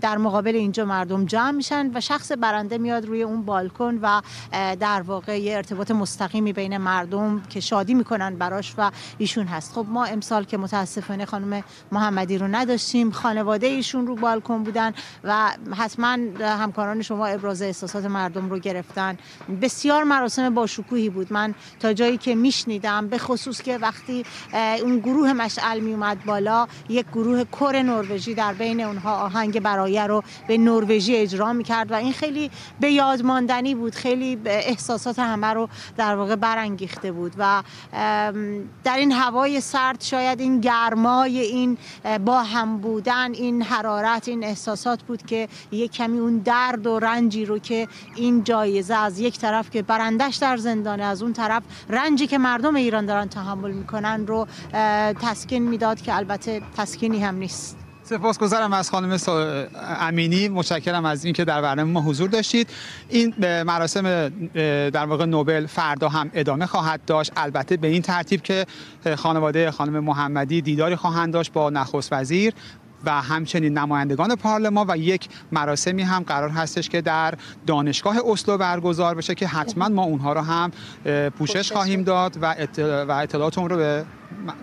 در 0.00 0.18
مقابل 0.18 0.54
اینجا 0.54 0.84
مردم 0.84 1.26
جمع 1.26 1.50
میشن 1.50 1.90
و 1.94 2.00
شخص 2.00 2.32
برنده 2.32 2.78
میاد 2.78 3.06
روی 3.06 3.22
اون 3.22 3.42
بالکن 3.42 3.98
و 4.02 4.22
در 4.80 5.02
واقع 5.02 5.40
یه 5.40 5.56
ارتباط 5.56 5.90
مستقیم 5.90 6.31
مستقیمی 6.32 6.52
بین 6.52 6.76
مردم 6.76 7.42
که 7.50 7.60
شادی 7.60 7.94
می‌کنن 7.94 8.36
براش 8.36 8.74
و 8.78 8.90
ایشون 9.18 9.46
هست. 9.46 9.72
خب 9.72 9.86
ما 9.88 10.04
امسال 10.04 10.44
که 10.44 10.56
متاسفانه 10.56 11.24
خانم 11.24 11.64
محمدی 11.92 12.38
رو 12.38 12.48
نداشتیم 12.48 13.10
خانواده 13.10 13.66
ایشون 13.66 14.06
رو 14.06 14.16
بالکن 14.16 14.62
بودن 14.62 14.92
و 15.24 15.50
حتما 15.76 16.16
همکاران 16.40 17.02
شما 17.02 17.26
ابراز 17.26 17.62
احساسات 17.62 18.04
مردم 18.04 18.50
رو 18.50 18.58
گرفتن. 18.58 19.18
بسیار 19.62 20.04
مراسم 20.04 20.54
با 20.54 20.66
شکوهی 20.66 21.08
بود. 21.08 21.32
من 21.32 21.54
تا 21.80 21.92
جایی 21.92 22.16
که 22.16 22.34
میشنیدم 22.34 23.08
به 23.08 23.18
خصوص 23.18 23.62
که 23.62 23.78
وقتی 23.78 24.24
اون 24.82 24.98
گروه 24.98 25.32
مشعل 25.32 25.80
می 25.80 25.92
اومد 25.92 26.24
بالا 26.24 26.66
یک 26.88 27.06
گروه 27.12 27.44
کور 27.44 27.82
نروژی 27.82 28.34
در 28.34 28.52
بین 28.52 28.80
اونها 28.80 29.16
آهنگ 29.16 29.60
برایه 29.60 30.06
رو 30.06 30.22
به 30.48 30.58
نروژی 30.58 31.16
اجرا 31.16 31.52
می‌کرد 31.52 31.92
و 31.92 31.94
این 31.94 32.12
خیلی 32.12 32.50
به 32.80 32.90
یاد 32.90 33.22
ماندنی 33.22 33.74
بود. 33.74 33.94
خیلی 33.94 34.38
احساسات 34.44 35.18
همه 35.18 35.46
رو 35.46 35.68
در 35.96 36.16
واقع 36.22 36.36
برانگیخته 36.36 37.12
بود 37.12 37.32
و 37.38 37.62
در 38.84 38.96
این 38.96 39.12
هوای 39.12 39.60
سرد 39.60 40.00
شاید 40.00 40.40
این 40.40 40.60
گرمای 40.60 41.40
این 41.40 41.78
با 42.24 42.42
هم 42.42 42.78
بودن 42.78 43.32
این 43.32 43.62
حرارت 43.62 44.28
این 44.28 44.44
احساسات 44.44 45.02
بود 45.02 45.26
که 45.26 45.48
یک 45.72 45.92
کمی 45.92 46.18
اون 46.18 46.38
درد 46.38 46.86
و 46.86 46.98
رنجی 46.98 47.44
رو 47.44 47.58
که 47.58 47.88
این 48.16 48.44
جایزه 48.44 48.94
از 48.94 49.20
یک 49.20 49.38
طرف 49.38 49.70
که 49.70 49.82
برندش 49.82 50.36
در 50.36 50.56
زندانه 50.56 51.04
از 51.04 51.22
اون 51.22 51.32
طرف 51.32 51.62
رنجی 51.88 52.26
که 52.26 52.38
مردم 52.38 52.74
ایران 52.74 53.06
دارن 53.06 53.28
تحمل 53.28 53.70
می‌کنن 53.70 54.26
رو 54.26 54.46
تسکین 55.22 55.62
می‌داد 55.62 56.00
که 56.00 56.16
البته 56.16 56.62
تسکینی 56.76 57.24
هم 57.24 57.34
نیست. 57.34 57.91
سپاسگزارم 58.04 58.72
از 58.72 58.90
خانم 58.90 59.18
امینی. 60.00 60.48
متشکرم 60.48 61.04
از 61.04 61.24
اینکه 61.24 61.44
در 61.44 61.62
برنامه 61.62 61.92
ما 61.92 62.00
حضور 62.00 62.28
داشتید. 62.28 62.70
این 63.08 63.34
مراسم 63.62 64.28
در 64.90 65.04
واقع 65.06 65.24
نوبل 65.24 65.66
فردا 65.66 66.08
هم 66.08 66.30
ادامه 66.34 66.66
خواهد 66.66 67.04
داشت. 67.04 67.32
البته 67.36 67.76
به 67.76 67.88
این 67.88 68.02
ترتیب 68.02 68.42
که 68.42 68.66
خانواده 69.16 69.70
خانم 69.70 70.04
محمدی 70.04 70.62
دیداری 70.62 70.96
خواهند 70.96 71.32
داشت 71.32 71.52
با 71.52 71.70
نخست 71.70 72.12
وزیر 72.12 72.54
و 73.04 73.10
همچنین 73.10 73.78
نمایندگان 73.78 74.36
پارلمان 74.36 74.86
و 74.90 74.96
یک 74.96 75.28
مراسمی 75.52 76.02
هم 76.02 76.22
قرار 76.22 76.48
هستش 76.48 76.88
که 76.88 77.00
در 77.00 77.34
دانشگاه 77.66 78.16
اسلو 78.26 78.58
برگزار 78.58 79.14
بشه 79.14 79.34
که 79.34 79.46
حتما 79.46 79.88
ما 79.88 80.02
اونها 80.02 80.32
رو 80.32 80.40
هم 80.40 80.70
پوشش 81.30 81.72
خواهیم 81.72 82.02
داد 82.02 82.38
و, 82.42 82.54
اطلاعات 82.58 83.58
اون 83.58 83.68
رو 83.68 83.76
به 83.76 84.04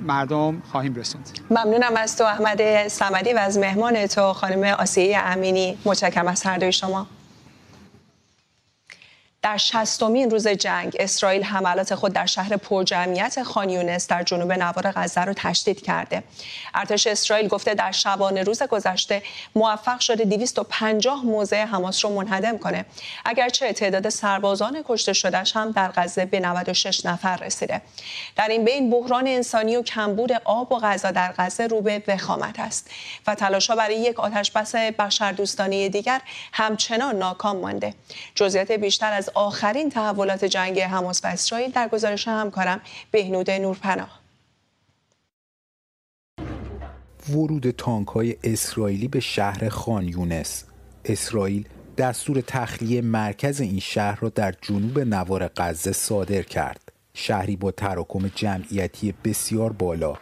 مردم 0.02 0.62
خواهیم 0.72 0.96
رسوند. 0.96 1.30
ممنونم 1.50 1.96
از 1.96 2.18
تو 2.18 2.24
احمد 2.24 2.88
سمدی 2.88 3.34
و 3.34 3.38
از 3.38 3.58
مهمان 3.58 4.08
تو 4.08 4.34
خانم 4.34 4.64
آسیه 4.64 5.20
امینی. 5.20 5.78
متشکرم 5.86 6.28
از 6.28 6.44
هر 6.44 6.58
دوی 6.58 6.72
شما. 6.72 7.08
در 9.42 9.58
شستمین 9.58 10.30
روز 10.30 10.48
جنگ 10.48 10.96
اسرائیل 11.00 11.44
حملات 11.44 11.96
خود 11.96 12.14
در 12.14 12.26
شهر 12.26 12.58
پرجمعیت 12.58 13.44
خانیونس 13.44 14.08
در 14.08 14.24
جنوب 14.24 14.52
نوار 14.52 14.92
غزه 14.92 15.24
را 15.24 15.34
تشدید 15.34 15.82
کرده. 15.82 16.24
ارتش 16.74 17.08
اسرائیل 17.08 17.48
گفته 17.48 17.74
در 17.74 17.92
شبانه 17.92 18.44
روز 18.44 18.64
گذشته 18.64 19.24
موفق 19.56 20.00
شده 20.00 20.26
250 20.26 21.26
موضع 21.26 21.66
حماس 21.66 22.06
را 22.06 22.12
منهدم 22.12 22.58
کنه. 22.58 22.86
اگرچه 23.26 23.74
تعداد 23.74 24.10
سربازان 24.10 24.84
کشته 24.86 25.14
شدهش 25.14 25.56
هم 25.56 25.72
در 25.72 25.92
غزه 25.96 26.26
به 26.26 26.40
96 26.40 27.06
نفر 27.06 27.38
رسیده. 27.38 27.82
در 28.36 28.48
این 28.48 28.66
بین 28.66 28.90
بحران 28.90 29.28
انسانی 29.28 29.76
و 29.76 29.82
کمبود 29.82 30.32
آب 30.46 30.72
و 30.72 30.80
غذا 30.80 31.12
در 31.12 31.34
غزه 31.38 31.68
رو 31.68 31.82
به 31.82 32.04
وخامت 32.08 32.60
است 32.60 32.90
و 33.28 33.36
تلاشها 33.36 33.76
برای 33.76 33.96
یک 33.96 34.20
آتشبس 34.20 34.76
بشردوستانه 34.76 35.90
دیگر 35.90 36.22
همچنان 36.54 37.16
ناکام 37.16 37.58
مانده. 37.58 37.94
جزئیات 38.36 38.72
بیشتر 38.72 39.14
از 39.14 39.29
آخرین 39.34 39.90
تحولات 39.90 40.46
جنگ 40.46 40.80
حماس 40.80 41.22
و 41.24 41.28
اسرائیل 41.28 41.72
در 41.72 41.88
گزارش 41.88 42.28
همکارم 42.28 42.82
بهنود 43.12 43.52
نورپناه. 43.52 44.20
ورود 47.30 47.72
تانک 47.72 48.08
های 48.08 48.36
اسرائیلی 48.44 49.08
به 49.08 49.20
شهر 49.20 49.70
خان 49.70 50.08
یونس. 50.08 50.64
اسرائیل 51.06 51.68
دستور 51.98 52.42
تخلیه 52.42 53.02
مرکز 53.02 53.62
این 53.62 53.80
شهر 53.80 54.20
را 54.20 54.30
در 54.30 54.54
جنوب 54.62 55.00
نوار 55.00 55.52
غزه 55.58 55.92
صادر 55.92 56.42
کرد. 56.42 56.92
شهری 57.14 57.56
با 57.56 57.72
تراکم 57.72 58.32
جمعیتی 58.36 59.14
بسیار 59.24 59.74
بالا. 59.74 60.14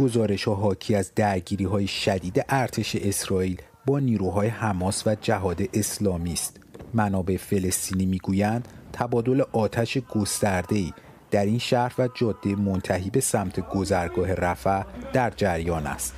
گزارش 0.00 0.44
ها 0.44 0.54
حاکی 0.54 0.94
از 0.94 1.12
درگیری 1.14 1.64
های 1.64 1.86
شدید 1.86 2.44
ارتش 2.48 2.96
اسرائیل 2.96 3.62
با 3.86 3.98
نیروهای 3.98 4.48
حماس 4.48 5.06
و 5.06 5.14
جهاد 5.14 5.62
اسلامی 5.74 6.32
است. 6.32 6.60
منابع 6.96 7.36
فلسطینی 7.36 8.06
می‌گویند 8.06 8.68
تبادل 8.92 9.42
آتش 9.52 9.98
گسترده‌ای 9.98 10.92
در 11.30 11.44
این 11.44 11.58
شهر 11.58 11.94
و 11.98 12.08
جاده 12.14 12.56
منتهی 12.56 13.10
به 13.10 13.20
سمت 13.20 13.60
گذرگاه 13.68 14.34
رفع 14.34 14.82
در 15.12 15.30
جریان 15.36 15.86
است. 15.86 16.14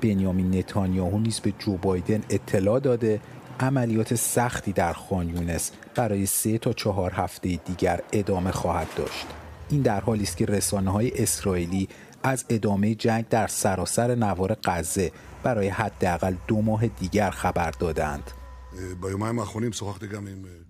بنیامین 0.00 0.56
نتانیاهو 0.58 1.18
نیز 1.18 1.40
به 1.40 1.52
جو 1.58 1.76
بایدن 1.76 2.22
اطلاع 2.30 2.80
داده 2.80 3.20
عملیات 3.60 4.14
سختی 4.14 4.72
در 4.72 4.92
خان 4.92 5.28
یونس 5.28 5.70
برای 5.94 6.26
سه 6.26 6.58
تا 6.58 6.72
چهار 6.72 7.12
هفته 7.12 7.56
دیگر 7.56 8.00
ادامه 8.12 8.50
خواهد 8.50 8.88
داشت. 8.96 9.26
این 9.70 9.82
در 9.82 10.00
حالی 10.00 10.22
است 10.22 10.36
که 10.36 10.46
رسانه 10.46 10.90
های 10.90 11.22
اسرائیلی 11.22 11.88
از 12.22 12.44
ادامه 12.48 12.94
جنگ 12.94 13.28
در 13.28 13.46
سراسر 13.46 14.14
نوار 14.14 14.56
غزه 14.64 15.12
برای 15.42 15.68
حداقل 15.68 16.34
دو 16.46 16.62
ماه 16.62 16.86
دیگر 16.86 17.30
خبر 17.30 17.70
دادند. 17.70 18.30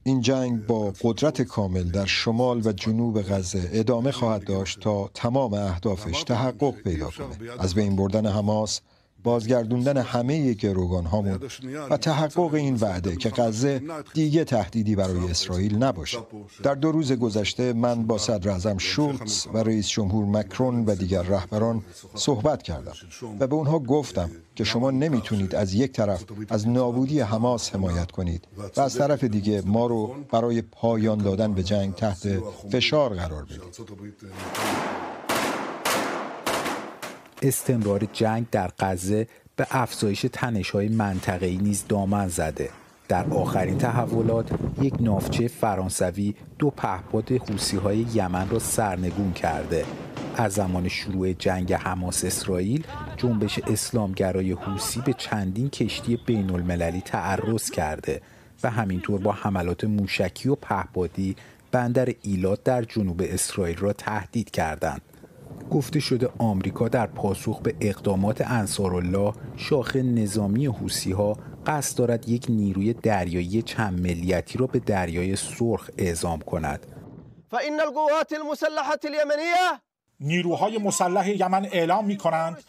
این 0.04 0.20
جنگ 0.20 0.66
با 0.66 0.92
قدرت 1.02 1.42
کامل 1.42 1.90
در 1.90 2.06
شمال 2.06 2.66
و 2.66 2.72
جنوب 2.72 3.22
غزه 3.22 3.70
ادامه 3.72 4.12
خواهد 4.12 4.44
داشت 4.44 4.80
تا 4.80 5.10
تمام 5.14 5.54
اهدافش 5.54 6.22
تحقق 6.22 6.74
پیدا 6.74 7.10
کنه 7.10 7.26
از 7.58 7.74
بین 7.74 7.96
بردن 7.96 8.26
حماس 8.26 8.80
بازگردوندن 9.24 9.96
همه 9.96 10.52
گروگان 10.52 11.04
هامون 11.04 11.40
و 11.90 11.96
تحقق 11.96 12.54
این 12.54 12.74
وعده 12.74 13.16
که 13.16 13.30
غزه 13.30 13.82
دیگه 14.14 14.44
تهدیدی 14.44 14.96
برای 14.96 15.30
اسرائیل 15.30 15.76
نباشه. 15.76 16.18
در 16.62 16.74
دو 16.74 16.92
روز 16.92 17.12
گذشته 17.12 17.72
من 17.72 18.06
با 18.06 18.18
صدر 18.18 18.50
اعظم 18.50 18.78
شولتز 18.78 19.46
و 19.54 19.58
رئیس 19.58 19.88
جمهور 19.88 20.24
مکرون 20.24 20.84
و 20.84 20.94
دیگر 20.94 21.22
رهبران 21.22 21.82
صحبت 22.14 22.62
کردم 22.62 22.92
و 23.40 23.46
به 23.46 23.54
اونها 23.54 23.78
گفتم 23.78 24.30
که 24.54 24.64
شما 24.64 24.90
نمی‌تونید 24.90 25.54
از 25.54 25.74
یک 25.74 25.92
طرف 25.92 26.24
از 26.48 26.68
نابودی 26.68 27.20
حماس 27.20 27.74
حمایت 27.74 28.10
کنید 28.10 28.48
و 28.76 28.80
از 28.80 28.94
طرف 28.94 29.24
دیگه 29.24 29.62
ما 29.66 29.87
رو 29.87 30.14
برای 30.30 30.62
پایان 30.62 31.18
دادن 31.18 31.52
به 31.52 31.62
جنگ 31.62 31.94
تحت 31.94 32.28
فشار 32.70 33.14
قرار 33.14 33.44
بدید. 33.44 33.62
استمرار 37.44 38.09
جنگ 38.12 38.46
در 38.50 38.70
غزه 38.78 39.26
به 39.57 39.66
افزایش 39.70 40.26
تنش‌های 40.33 40.88
منطقه‌ای 40.88 41.57
نیز 41.57 41.85
دامن 41.88 42.28
زده. 42.28 42.70
در 43.09 43.24
آخرین 43.24 43.78
تحولات 43.78 44.50
یک 44.83 44.94
نافچه 45.00 45.48
فرانسوی 45.48 46.35
دو 46.59 46.70
پهپاد 46.70 47.30
های 47.83 48.07
یمن 48.14 48.50
را 48.50 48.59
سرنگون 48.59 49.33
کرده. 49.33 49.85
از 50.37 50.52
زمان 50.52 50.88
شروع 50.88 51.33
جنگ 51.33 51.72
حماس 51.72 52.24
اسرائیل 52.24 52.87
جنبش 53.16 53.59
اسلامگرای 53.59 54.52
حوسی 54.52 55.00
به 55.00 55.12
چندین 55.12 55.70
کشتی 55.70 56.16
بین 56.26 56.50
المللی 56.50 57.00
تعرض 57.00 57.70
کرده 57.70 58.20
و 58.62 58.70
همینطور 58.70 59.20
با 59.20 59.33
حملات 59.33 59.85
موشکی 59.85 60.48
و 60.48 60.54
پهپادی 60.54 61.37
بندر 61.72 62.09
ایلات 62.22 62.64
در 62.64 62.83
جنوب 62.83 63.22
اسرائیل 63.24 63.76
را 63.76 63.92
تهدید 63.92 64.50
کردند. 64.50 65.02
گفته 65.70 66.00
شده 66.00 66.29
آمریکا 66.38 66.88
در 66.88 67.07
پاسخ 67.07 67.61
به 67.61 67.74
اقدامات 67.81 68.40
انصارالله 68.40 69.33
شاخه 69.57 70.03
نظامی 70.03 70.66
حوسی 70.66 71.12
ها 71.12 71.37
قصد 71.66 71.98
دارد 71.98 72.29
یک 72.29 72.46
نیروی 72.48 72.92
دریایی 72.92 73.62
چند 73.62 74.00
ملیتی 74.00 74.59
را 74.59 74.66
به 74.66 74.79
دریای 74.79 75.37
سرخ 75.37 75.90
اعزام 75.98 76.38
کند. 76.40 76.87
فإن 77.50 77.81
القوات 77.81 78.33
المسلحة 78.33 78.98
اليمنية 79.05 79.81
نیروهای 80.20 80.79
مسلح 80.79 81.29
یمن 81.29 81.66
اعلام 81.72 82.05
می 82.05 82.16
کنند 82.16 82.64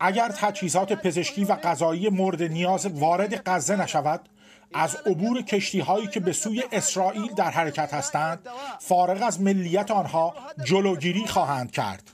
اگر 0.00 0.28
تجهیزات 0.28 0.92
پزشکی 0.92 1.44
و 1.44 1.56
غذایی 1.56 2.08
مورد 2.08 2.42
نیاز 2.42 2.86
وارد 2.86 3.42
غزه 3.46 3.76
نشود 3.76 4.28
از 4.74 4.96
عبور 5.06 5.42
کشتی 5.42 5.80
هایی 5.80 6.06
که 6.06 6.20
به 6.20 6.32
سوی 6.32 6.62
اسرائیل 6.72 7.34
در 7.34 7.50
حرکت 7.50 7.94
هستند 7.94 8.48
فارغ 8.80 9.22
از 9.22 9.40
ملیت 9.40 9.90
آنها 9.90 10.34
جلوگیری 10.64 11.26
خواهند 11.26 11.70
کرد 11.70 12.10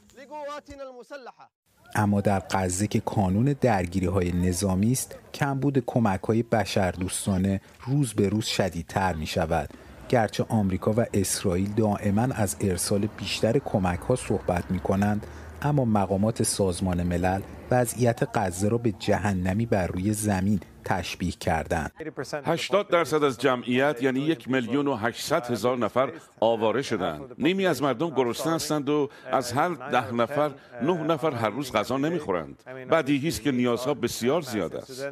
اما 1.95 2.21
در 2.21 2.43
غزه 2.51 2.87
که 2.87 3.01
کانون 3.01 3.57
درگیری 3.61 4.07
های 4.07 4.33
نظامی 4.33 4.93
است 4.93 5.15
کمبود 5.35 5.79
کمک 5.87 6.21
های 6.21 6.43
بشردوستانه 6.43 7.61
روز 7.87 8.15
به 8.15 8.29
روز 8.29 8.45
شدیدتر 8.45 9.15
می 9.15 9.27
شود 9.27 9.71
گرچه 10.09 10.45
آمریکا 10.49 10.93
و 10.97 11.07
اسرائیل 11.15 11.73
دائما 11.73 12.23
از 12.23 12.57
ارسال 12.61 13.07
بیشتر 13.07 13.59
کمک 13.59 14.01
ها 14.01 14.17
صحبت 14.17 14.71
می 14.71 14.81
کنند 14.81 15.27
اما 15.63 15.85
مقامات 15.85 16.43
سازمان 16.43 17.03
ملل 17.03 17.41
وضعیت 17.71 18.29
غزه 18.35 18.69
را 18.69 18.79
به 18.79 18.93
جهنمی 18.99 19.67
بر 19.67 19.87
روی 19.87 20.13
زمین 20.13 20.61
تشبیه 20.85 21.33
کردند. 21.33 21.93
80 22.45 22.89
درصد 22.89 23.25
از 23.25 23.39
جمعیت 23.39 24.03
یعنی 24.03 24.21
یک 24.21 24.51
میلیون 24.51 24.87
و 24.87 24.95
800 24.95 25.51
هزار 25.51 25.79
نفر 25.79 26.13
آواره 26.41 26.83
شدند. 26.83 27.21
نیمی 27.39 27.67
از 27.67 27.83
مردم 27.83 28.11
گرسنه 28.11 28.55
هستند 28.55 28.89
و 28.89 29.09
از 29.33 29.53
هر 29.53 29.69
ده 29.69 30.15
نفر 30.15 30.51
نه 30.83 31.03
نفر 31.03 31.31
هر 31.31 31.51
روز 31.51 31.73
غذا 31.73 31.97
نمی‌خورند. 31.97 32.63
بدیهی 32.91 33.29
است 33.29 33.43
که 33.43 33.53
نیازها 33.53 33.95
بسیار 33.95 34.41
زیاد 34.41 34.77
است. 34.77 35.07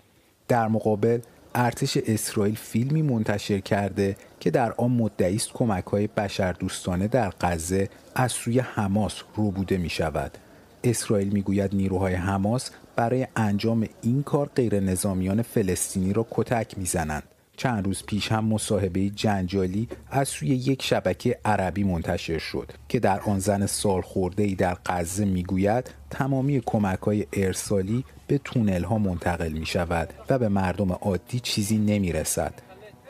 در 0.49 0.69
مقابل 0.69 1.21
ارتش 1.55 1.97
اسرائیل 2.07 2.55
فیلمی 2.55 3.03
منتشر 3.03 3.59
کرده 3.59 4.17
که 4.41 4.51
در 4.51 4.73
آن 4.73 4.91
مدعی 4.91 5.37
است 5.37 5.53
کمک 5.53 5.85
های 5.85 6.07
بشردوستانه 6.07 7.09
در 7.09 7.33
غزه 7.41 7.89
از 8.15 8.33
سوی 8.33 8.59
حماس 8.59 9.23
روبوده 9.35 9.77
می 9.77 9.91
شود 9.91 10.39
اسرائیل 10.85 11.29
می‌گوید 11.29 11.75
نیروهای 11.75 12.15
حماس 12.15 12.71
برای 12.97 13.27
انجام 13.37 13.89
این 14.03 14.23
کار 14.23 14.51
غیر 14.57 14.81
نظامیان 14.81 15.43
فلسطینی 15.43 16.13
را 16.13 16.27
کتک 16.31 16.79
می‌زنند. 16.79 17.23
چند 17.57 17.85
روز 17.85 18.03
پیش 18.07 18.33
هم 18.33 18.45
مصاحبه 18.45 19.11
جنجالی 19.11 19.89
از 20.11 20.29
سوی 20.29 20.49
یک 20.49 20.83
شبکه 20.83 21.39
عربی 21.45 21.85
منتشر 21.85 22.39
شد 22.39 22.73
که 22.89 23.01
در 23.01 23.21
آن 23.21 23.39
زن 23.39 23.67
سال 23.67 24.01
خورده 24.01 24.43
ای 24.43 24.55
در 24.55 24.77
غزه 24.87 25.25
می‌گوید 25.25 25.95
تمامی 26.11 26.63
کمک 26.67 26.99
های 26.99 27.27
ارسالی 27.33 28.05
به 28.27 28.39
تونل 28.45 28.85
ها 28.85 28.99
منتقل 28.99 29.53
می 29.53 29.67
شود 29.67 30.15
و 30.31 30.39
به 30.39 30.49
مردم 30.49 30.93
عادی 30.93 31.41
چیزی 31.41 31.79
نمی 31.79 32.13
رسد. 32.13 32.55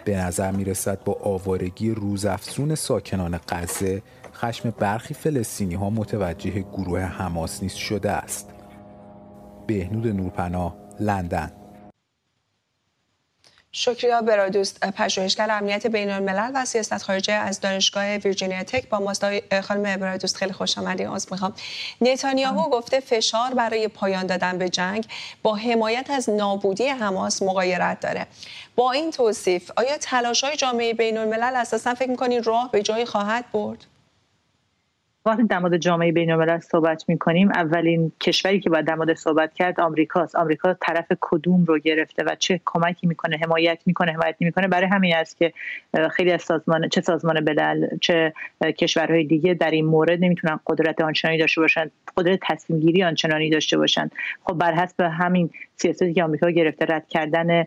به 0.04 0.16
نظر 0.16 0.50
می 0.50 0.64
رسد 0.64 1.04
با 1.04 1.12
آوارگی 1.22 1.90
روزافزون 1.90 2.74
ساکنان 2.74 3.40
غزه 3.48 4.02
خشم 4.34 4.70
برخی 4.70 5.14
فلسطینی 5.14 5.74
ها 5.74 5.90
متوجه 5.90 6.50
گروه 6.50 7.00
حماس 7.00 7.62
نیست 7.62 7.76
شده 7.76 8.10
است. 8.10 8.50
بهنود 9.66 10.06
نورپناه 10.06 10.76
لندن 11.00 11.50
شکریا 13.76 14.22
برادوست 14.22 14.80
پژوهشگر 14.80 15.50
امنیت 15.50 15.86
بین 15.86 16.10
الملل 16.10 16.50
و 16.54 16.64
سیاست 16.64 17.02
خارجه 17.02 17.32
از 17.32 17.60
دانشگاه 17.60 18.16
ویرجینیا 18.16 18.62
تک 18.62 18.88
با 18.88 18.98
ماست 18.98 19.60
خانم 19.60 19.96
برادوست 19.96 20.36
خیلی 20.36 20.52
خوش 20.52 20.78
آمدید 20.78 21.06
از 21.06 21.28
می‌خوام. 21.30 21.54
نتانیاهو 22.00 22.70
گفته 22.70 23.00
فشار 23.00 23.54
برای 23.54 23.88
پایان 23.88 24.26
دادن 24.26 24.58
به 24.58 24.68
جنگ 24.68 25.06
با 25.42 25.54
حمایت 25.54 26.10
از 26.10 26.30
نابودی 26.30 26.86
حماس 26.88 27.42
مغایرت 27.42 28.00
داره. 28.00 28.26
با 28.76 28.92
این 28.92 29.10
توصیف 29.10 29.70
آیا 29.76 29.98
تلاش 29.98 30.44
های 30.44 30.56
جامعه 30.56 30.94
بین 30.94 31.18
الملل 31.18 31.56
اساسا 31.56 31.94
فکر 31.94 32.10
می‌کنید 32.10 32.46
راه 32.46 32.70
به 32.72 32.82
جایی 32.82 33.04
خواهد 33.04 33.44
برد؟ 33.52 33.84
وقتی 35.26 35.42
در 35.42 35.58
مورد 35.58 35.76
جامعه 35.76 36.12
بین 36.12 36.60
صحبت 36.60 37.04
می 37.08 37.18
کنیم 37.18 37.50
اولین 37.50 38.12
کشوری 38.20 38.60
که 38.60 38.70
باید 38.70 38.84
در 38.84 38.94
مورد 38.94 39.14
صحبت 39.14 39.54
کرد 39.54 39.80
آمریکاست. 39.80 40.36
آمریکا 40.36 40.74
طرف 40.80 41.12
کدوم 41.20 41.64
رو 41.64 41.78
گرفته 41.78 42.24
و 42.24 42.34
چه 42.38 42.60
کمکی 42.64 43.06
می‌کنه 43.06 43.36
حمایت 43.36 43.78
می‌کنه 43.86 44.12
حمایت 44.12 44.36
می‌کنه. 44.40 44.68
برای 44.68 44.86
همین 44.86 45.14
است 45.14 45.36
که 45.36 45.52
خیلی 46.10 46.32
از 46.32 46.42
سازمان 46.42 46.88
چه 46.88 47.00
سازمان 47.00 47.40
ملل 47.40 47.88
چه 48.00 48.32
کشورهای 48.78 49.24
دیگه 49.24 49.54
در 49.54 49.70
این 49.70 49.84
مورد 49.84 50.24
نمی‌تونن 50.24 50.60
قدرت 50.66 51.00
آنچنانی 51.00 51.38
داشته 51.38 51.60
باشن 51.60 51.90
قدرت 52.16 52.38
تصمیم 52.42 52.80
گیری 52.80 53.04
آنچنانی 53.04 53.50
داشته 53.50 53.78
باشن. 53.78 54.10
خب 54.44 54.54
بر 54.54 54.74
حسب 54.74 55.00
همین 55.00 55.50
سیاستی 55.76 56.14
که 56.14 56.24
آمریکا 56.24 56.50
گرفته 56.50 56.86
رد 56.88 57.08
کردن 57.08 57.64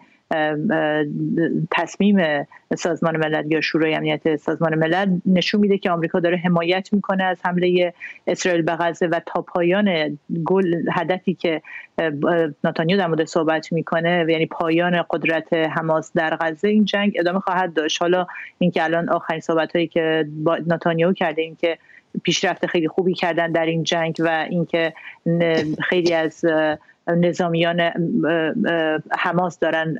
تصمیم 1.72 2.46
سازمان 2.78 3.18
ملل 3.18 3.52
یا 3.52 3.62
شورای 3.62 3.96
امنیت 3.96 4.36
سازمان 4.36 4.76
ملل 4.76 5.20
نشون 5.26 5.62
میده 5.62 5.78
که 5.78 5.92
آمریکا 5.92 6.20
داره 6.20 6.38
حمایت 6.38 6.94
می‌کنه 6.94 7.24
از 7.24 7.38
حمله 7.46 7.94
اسرائیل 8.28 8.62
به 8.62 8.72
غزه 8.72 9.08
و 9.08 9.20
تا 9.26 9.42
پایان 9.42 10.18
گل 10.46 10.76
هدفی 10.92 11.34
که 11.34 11.62
ناتانیو 12.63 12.98
در 12.98 13.08
مورد 13.08 13.26
صحبت 13.26 13.74
می‌کنه 13.74 14.26
یعنی 14.30 14.46
پایان 14.46 15.06
قدرت 15.10 15.54
حماس 15.54 16.12
در 16.16 16.38
غزه 16.42 16.68
این 16.68 16.86
جنگ 16.86 17.16
ادامه 17.20 17.40
خواهد 17.40 17.74
داشت. 17.74 18.02
حالا 18.02 18.28
اینکه 18.60 18.84
الان 18.84 19.10
آخرین 19.10 19.40
صحبت 19.40 19.76
هایی 19.76 19.88
که 19.88 20.26
با 20.44 20.58
ناتانیاهو 20.68 21.13
کرده 21.13 21.42
اینکه 21.42 21.78
پیشرفت 22.24 22.66
خیلی 22.66 22.88
خوبی 22.88 23.13
کردن 23.13 23.52
در 23.52 23.66
این 23.66 23.84
جنگ 23.84 24.16
و 24.20 24.46
اینکه 24.50 24.94
خیلی 25.90 26.13
از 26.13 26.46
نظامیان 27.08 27.91
حماس 29.17 29.60
دارن 29.60 29.98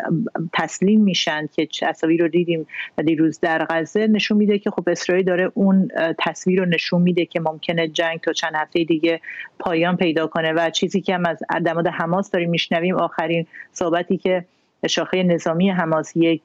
تسلیم 0.54 1.02
میشن 1.02 1.48
که 1.56 1.68
تصاویر 1.82 2.22
رو 2.22 2.28
دیدیم 2.28 2.68
دیروز 3.06 3.40
در 3.40 3.66
غزه 3.70 4.08
نشون 4.08 4.38
میده 4.38 4.60
که 4.60 4.70
خب 4.70 4.90
اسرائیل 4.90 5.26
داره 5.26 5.52
اون 5.54 5.88
تصویر 6.20 6.60
رو 6.60 6.66
نشون 6.66 7.02
میده 7.02 7.26
که 7.26 7.40
ممکنه 7.40 7.88
جنگ 7.88 8.20
تا 8.20 8.34
چند 8.34 8.54
هفته 8.56 8.84
دیگه 8.84 9.22
پایان 9.60 9.98
پیدا 9.98 10.28
کنه 10.28 10.54
و 10.54 10.70
چیزی 10.70 11.02
که 11.02 11.16
هم 11.16 11.24
از 11.26 11.40
دماد 11.66 11.88
حماس 11.88 12.32
داریم 12.32 12.50
میشنویم 12.50 12.96
آخرین 12.96 13.48
صحبتی 13.72 14.18
که 14.18 14.46
شاخه 14.90 15.24
نظامی 15.24 15.70
حماس 15.70 16.16
یک 16.16 16.42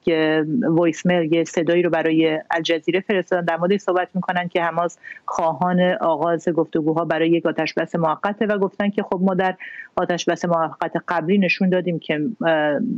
وایس 0.69 1.07
میل 1.07 1.33
یه 1.33 1.45
صدایی 1.45 1.83
رو 1.83 1.91
برای 1.91 2.39
الجزیره 2.51 3.01
فرستادن. 3.01 3.45
در 3.45 3.57
مورد 3.57 3.77
صحبت 3.77 4.09
می‌کنن 4.15 4.49
که 4.49 4.63
حماس 4.63 4.99
خواهان 5.27 5.81
آغاز 6.01 6.49
گفتگوها 6.49 7.05
برای 7.05 7.31
یک 7.31 7.47
آتش 7.47 7.75
بس 7.75 7.95
موقته 7.95 8.47
و 8.47 8.59
گفتن 8.59 8.91
که 8.91 9.03
خب 9.03 9.21
ما 9.23 9.35
در 9.35 9.55
آتش 9.97 10.25
بس 10.25 10.45
موقت 10.45 10.93
قبلی 11.09 11.39
نشون 11.39 11.69
دادیم 11.69 11.99
که 11.99 12.21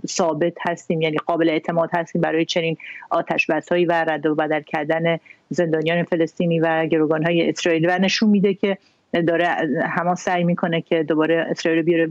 ثابت 0.07 0.55
هستیم 0.67 1.03
یعنی 1.03 1.17
قابل 1.17 1.49
اعتماد 1.49 1.91
هستیم 1.93 2.21
برای 2.21 2.45
چنین 2.45 2.77
آتش 3.11 3.47
بس 3.47 3.69
هایی 3.69 3.85
و 3.85 3.93
رد 3.93 4.27
و 4.27 4.35
بدل 4.35 4.61
کردن 4.61 5.19
زندانیان 5.49 6.03
فلسطینی 6.03 6.61
و 6.61 6.87
گروگان 6.87 7.25
های 7.25 7.49
اسرائیلی. 7.49 7.87
و 7.87 7.99
نشون 7.99 8.31
میده 8.31 8.55
که 8.55 8.79
داره 9.23 9.57
هما 9.97 10.15
سعی 10.15 10.45
می‌کنه 10.45 10.81
که 10.81 11.03
دوباره 11.03 11.47
اسرائیل 11.51 11.83
بیاره 11.83 12.11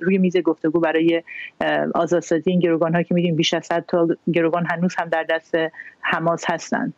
روی 0.00 0.18
میز 0.18 0.36
گفتگو 0.36 0.80
برای 0.80 1.22
آزادسازی 1.94 2.50
این 2.50 2.60
گروگان 2.60 2.94
ها 2.94 3.02
که 3.02 3.14
میدیم 3.14 3.36
بیش 3.36 3.54
از 3.54 3.66
100 3.66 3.84
تا 3.88 4.08
گروگان 4.32 4.66
هنوز 4.66 4.94
هم 4.98 5.08
در 5.08 5.22
دست 5.22 5.54
حماس 6.00 6.44
هستند 6.46 6.94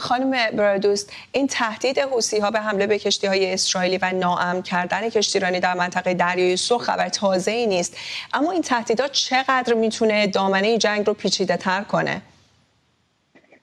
خانم 0.00 0.30
برادوست 0.30 1.12
این 1.32 1.46
تهدید 1.46 1.98
حوسی 1.98 2.38
ها 2.38 2.50
به 2.50 2.60
حمله 2.60 2.86
به 2.86 2.98
کشتی 2.98 3.26
های 3.26 3.52
اسرائیلی 3.52 3.98
و 4.02 4.12
ناامن 4.12 4.62
کردن 4.62 5.08
کشتیرانی 5.08 5.60
در 5.60 5.74
منطقه 5.74 6.14
دریای 6.14 6.56
سرخ 6.56 6.82
خبر 6.82 7.08
تازه 7.08 7.50
ای 7.50 7.66
نیست. 7.66 7.96
اما 8.32 8.52
این 8.52 8.62
تهدیدات 8.62 9.12
چقدر 9.12 9.74
می‌تونه 9.74 10.26
دامنه 10.26 10.78
جنگ 10.78 11.06
رو 11.06 11.14
پیچیده 11.14 11.56
تر 11.56 11.82
کنه؟ 11.82 12.22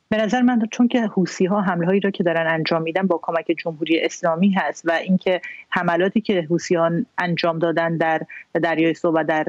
به 0.09 0.17
نظر 0.17 0.41
من 0.41 0.61
چون 0.71 0.87
که 0.87 1.01
حوسی 1.01 1.45
ها 1.45 1.61
حمله 1.61 1.85
هایی 1.85 1.99
را 1.99 2.11
که 2.11 2.23
دارن 2.23 2.47
انجام 2.47 2.81
میدن 2.81 3.07
با 3.07 3.19
کمک 3.23 3.51
جمهوری 3.57 3.99
اسلامی 3.99 4.49
هست 4.49 4.85
و 4.85 4.91
اینکه 4.91 5.41
حملاتی 5.69 6.21
که 6.21 6.41
حوثیان 6.49 7.05
انجام 7.17 7.59
دادن 7.59 7.97
در 7.97 8.21
دریای 8.53 8.93
سو 8.93 9.11
و 9.11 9.23
در 9.27 9.43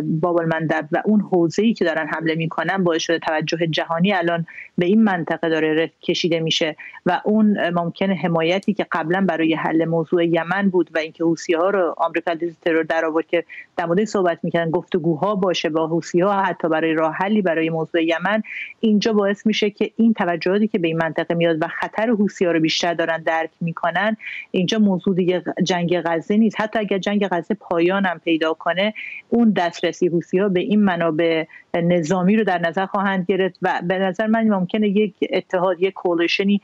باب 0.00 0.36
المندب 0.36 0.88
و 0.92 1.02
اون 1.04 1.20
حوزه 1.20 1.62
ای 1.62 1.74
که 1.74 1.84
دارن 1.84 2.06
حمله 2.06 2.34
می‌کنن 2.34 2.84
باعث 2.84 3.02
شده 3.02 3.18
توجه 3.18 3.66
جهانی 3.66 4.12
الان 4.12 4.46
به 4.78 4.86
این 4.86 5.04
منطقه 5.04 5.48
داره 5.48 5.90
کشیده 6.02 6.40
میشه 6.40 6.76
و 7.06 7.20
اون 7.24 7.70
ممکنه 7.70 8.14
حمایتی 8.14 8.74
که 8.74 8.86
قبلا 8.92 9.26
برای 9.28 9.54
حل 9.54 9.84
موضوع 9.84 10.26
یمن 10.26 10.70
بود 10.70 10.90
و 10.94 10.98
اینکه 10.98 11.24
حوسی 11.24 11.54
ها 11.54 11.70
رو 11.70 11.94
آمریکا 11.96 12.34
ترور 12.64 12.82
در 12.82 13.04
آورد 13.04 13.26
که 13.26 13.44
در 13.76 13.86
مورد 13.86 14.04
صحبت 14.04 14.38
می‌کنن 14.42 14.70
گفتگوها 14.70 15.34
باشه 15.34 15.68
با 15.68 15.86
حوسی 15.86 16.20
ها 16.20 16.42
حتی 16.42 16.68
برای 16.68 16.94
راه 16.94 17.14
حلی 17.14 17.42
برای 17.42 17.70
موضوع 17.70 18.04
یمن 18.04 18.42
اینجا 18.80 19.12
باعث 19.12 19.46
میشه 19.46 19.70
که 19.70 19.90
این 19.98 20.12
توجهاتی 20.14 20.68
که 20.68 20.78
به 20.78 20.88
این 20.88 20.96
منطقه 20.96 21.34
میاد 21.34 21.62
و 21.62 21.68
خطر 21.68 22.10
حوسی 22.10 22.44
ها 22.44 22.52
رو 22.52 22.60
بیشتر 22.60 22.94
دارن 22.94 23.22
درک 23.22 23.50
می‌کنن 23.60 24.16
اینجا 24.50 24.78
موضوع 24.78 25.14
دیگه 25.14 25.42
جنگ 25.62 26.00
غزه 26.00 26.36
نیست. 26.36 26.60
حتی 26.60 26.78
اگر 26.78 26.98
جنگ 26.98 27.28
غزه 27.28 27.54
پایان 27.54 28.06
هم 28.06 28.18
پیدا 28.18 28.54
کنه 28.54 28.94
اون 29.28 29.50
دسترسی 29.50 30.08
حوسی 30.08 30.38
ها 30.38 30.48
به 30.48 30.60
این 30.60 30.80
منابع 30.80 31.44
نظامی 31.74 32.36
رو 32.36 32.44
در 32.44 32.58
نظر 32.58 32.86
خواهند 32.86 33.24
گرفت 33.28 33.58
و 33.62 33.80
به 33.88 33.98
نظر 33.98 34.26
من 34.26 34.48
ممکنه 34.48 34.88
یک 34.88 35.14
اتحاد 35.32 35.82
یک 35.82 35.94
کولشنی 35.94 36.60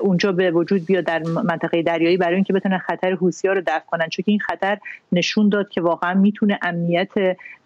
اونجا 0.00 0.32
به 0.32 0.50
وجود 0.50 0.86
بیاد 0.86 1.04
در 1.04 1.22
منطقه 1.22 1.82
دریایی 1.82 2.16
برای 2.16 2.34
اینکه 2.34 2.52
بتونن 2.52 2.78
خطر 2.78 3.12
حوسی 3.12 3.48
ها 3.48 3.54
رو 3.54 3.60
دفع 3.60 3.86
کنن. 3.86 4.08
چون 4.08 4.24
این 4.26 4.40
خطر 4.40 4.78
نشون 5.12 5.48
داد 5.48 5.68
که 5.68 5.80
واقعا 5.80 6.14
می‌تونه 6.14 6.58
امنیت 6.62 7.12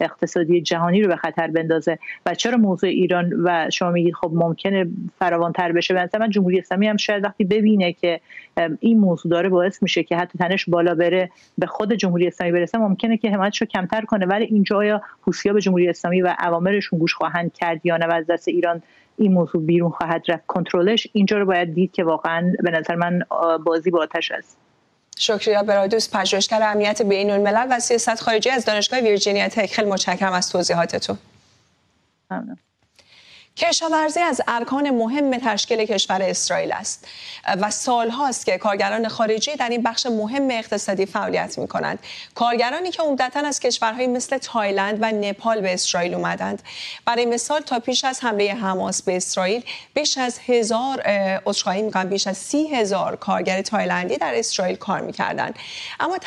اقتصادی 0.01 0.61
جهانی 0.61 1.03
رو 1.03 1.09
به 1.09 1.17
خطر 1.17 1.47
بندازه. 1.47 1.99
و 2.27 2.35
چرا 2.35 2.57
موضوع 2.57 2.91
ایران 2.91 3.33
و 3.45 3.71
شما 3.71 3.91
میگید 3.91 4.15
خب 4.15 4.31
ممکنه 4.35 4.87
فراوانتر 5.19 5.73
بشه؟ 5.73 5.95
به 5.95 6.19
من 6.21 6.31
جمهوری 6.31 6.59
اسلامی 6.59 6.89
هم 6.89 6.97
شاید 6.97 7.25
وقتی 7.25 7.45
ببینه 7.45 7.93
که 7.93 8.21
این 8.81 8.99
موضوع 8.99 9.33
داره 9.33 9.49
باعث 9.49 9.83
میشه 9.83 10.03
که 10.03 10.17
حتی 10.17 10.39
تنش 10.39 10.69
بالا 10.69 10.95
بره 10.95 11.31
به 11.59 11.67
خود 11.67 11.93
جمهوری 11.93 12.27
اسلامی 12.27 12.53
برسه 12.53 12.79
ممکنه 12.79 13.17
که 13.17 13.31
حمایتش 13.31 13.63
کمتر 13.63 14.01
کنه. 14.01 14.27
ولی 14.27 14.45
اینجا 14.45 14.77
آیا 14.77 15.03
حوثی‌ها 15.23 15.53
به 15.55 15.61
جمهوری 15.61 15.89
اسلامی 15.89 16.23
و 16.23 16.35
اوامرشون 16.83 16.99
گوش 16.99 17.15
خواهند 17.15 17.53
کرد 17.53 17.87
یا 17.87 17.97
نه 17.97 18.15
از 18.15 18.27
دست 18.27 18.49
ایران 18.49 18.83
این 19.17 19.33
موضوع 19.33 19.63
بیرون 19.63 19.91
خواهد 19.91 20.23
رفت. 20.29 20.47
کنترلش 20.47 21.07
اینجا 21.13 21.39
رو 21.39 21.47
باید 21.47 21.75
دید 21.75 21.93
که 21.93 22.05
واقعا 22.05 22.53
به 22.63 22.71
نظر 22.71 22.95
من 22.95 23.23
بازی 23.65 23.91
با 23.91 24.03
آتش 24.03 24.33
است. 24.33 24.57
شکریه 25.19 25.63
برادوس 25.63 26.17
پژوهشگر 26.17 26.63
امنیت 26.63 27.03
بین 27.03 27.31
الملل 27.31 27.67
و 27.71 27.81
سیاست 27.81 28.21
خارجی 28.21 28.51
از 28.51 28.65
دانشگاه 28.65 29.01
ویرجینیا 29.01 29.49
تک. 29.49 29.75
خیلی 29.75 29.91
متشکرم 29.91 30.33
از 30.33 30.51
توضیحاتتون. 30.53 31.19
ممنون. 32.31 32.57
کشاورزی 33.57 34.21
از 34.21 34.41
ارکان 34.49 34.91
مهم 34.91 35.39
تشکیل 35.39 35.85
کشور 35.85 36.23
اسرائیل 36.23 36.73
است 36.73 37.07
و 37.61 37.71
سالهاست 37.71 38.47
که 38.47 38.59
کارگران 38.59 39.09
خارجی 39.09 39.57
در 39.57 39.69
این 39.69 39.83
بخش 39.83 40.07
مهم 40.07 40.51
اقتصادی 40.51 41.07
فعالیت 41.07 41.59
می 41.59 41.69
کنند 41.69 41.99
کارگرانی 42.35 42.91
که 42.91 43.03
عمدتا 43.03 43.41
از 43.41 43.61
کشورهایی 43.61 44.07
مثل 44.07 44.39
تایلند 44.39 44.99
و 45.01 45.13
نپال 45.13 45.61
به 45.61 45.75
اسرائیل 45.75 46.15
اومدند. 46.15 46.63
برای 47.05 47.27
مثال 47.27 47.61
تا 47.61 47.79
پیش 47.79 48.05
از 48.05 48.25
حمله 48.25 48.55
حماس 48.55 49.03
به 49.03 49.17
اسرائیل 49.17 49.65
بیش 49.95 50.19
از 50.19 50.39
هزار 50.47 51.01
عذرخواهی 51.47 51.83
می‌کنم 51.83 52.09
بیش 52.09 52.27
از 52.27 52.39
سی 52.39 52.67
هزار 52.67 53.17
کارگر 53.17 53.63
تایلندی 53.63 54.17
در 54.17 54.33
اسرائیل 54.35 54.77
کار 54.77 55.01
می‌کردند. 55.01 55.55
اما 56.01 56.19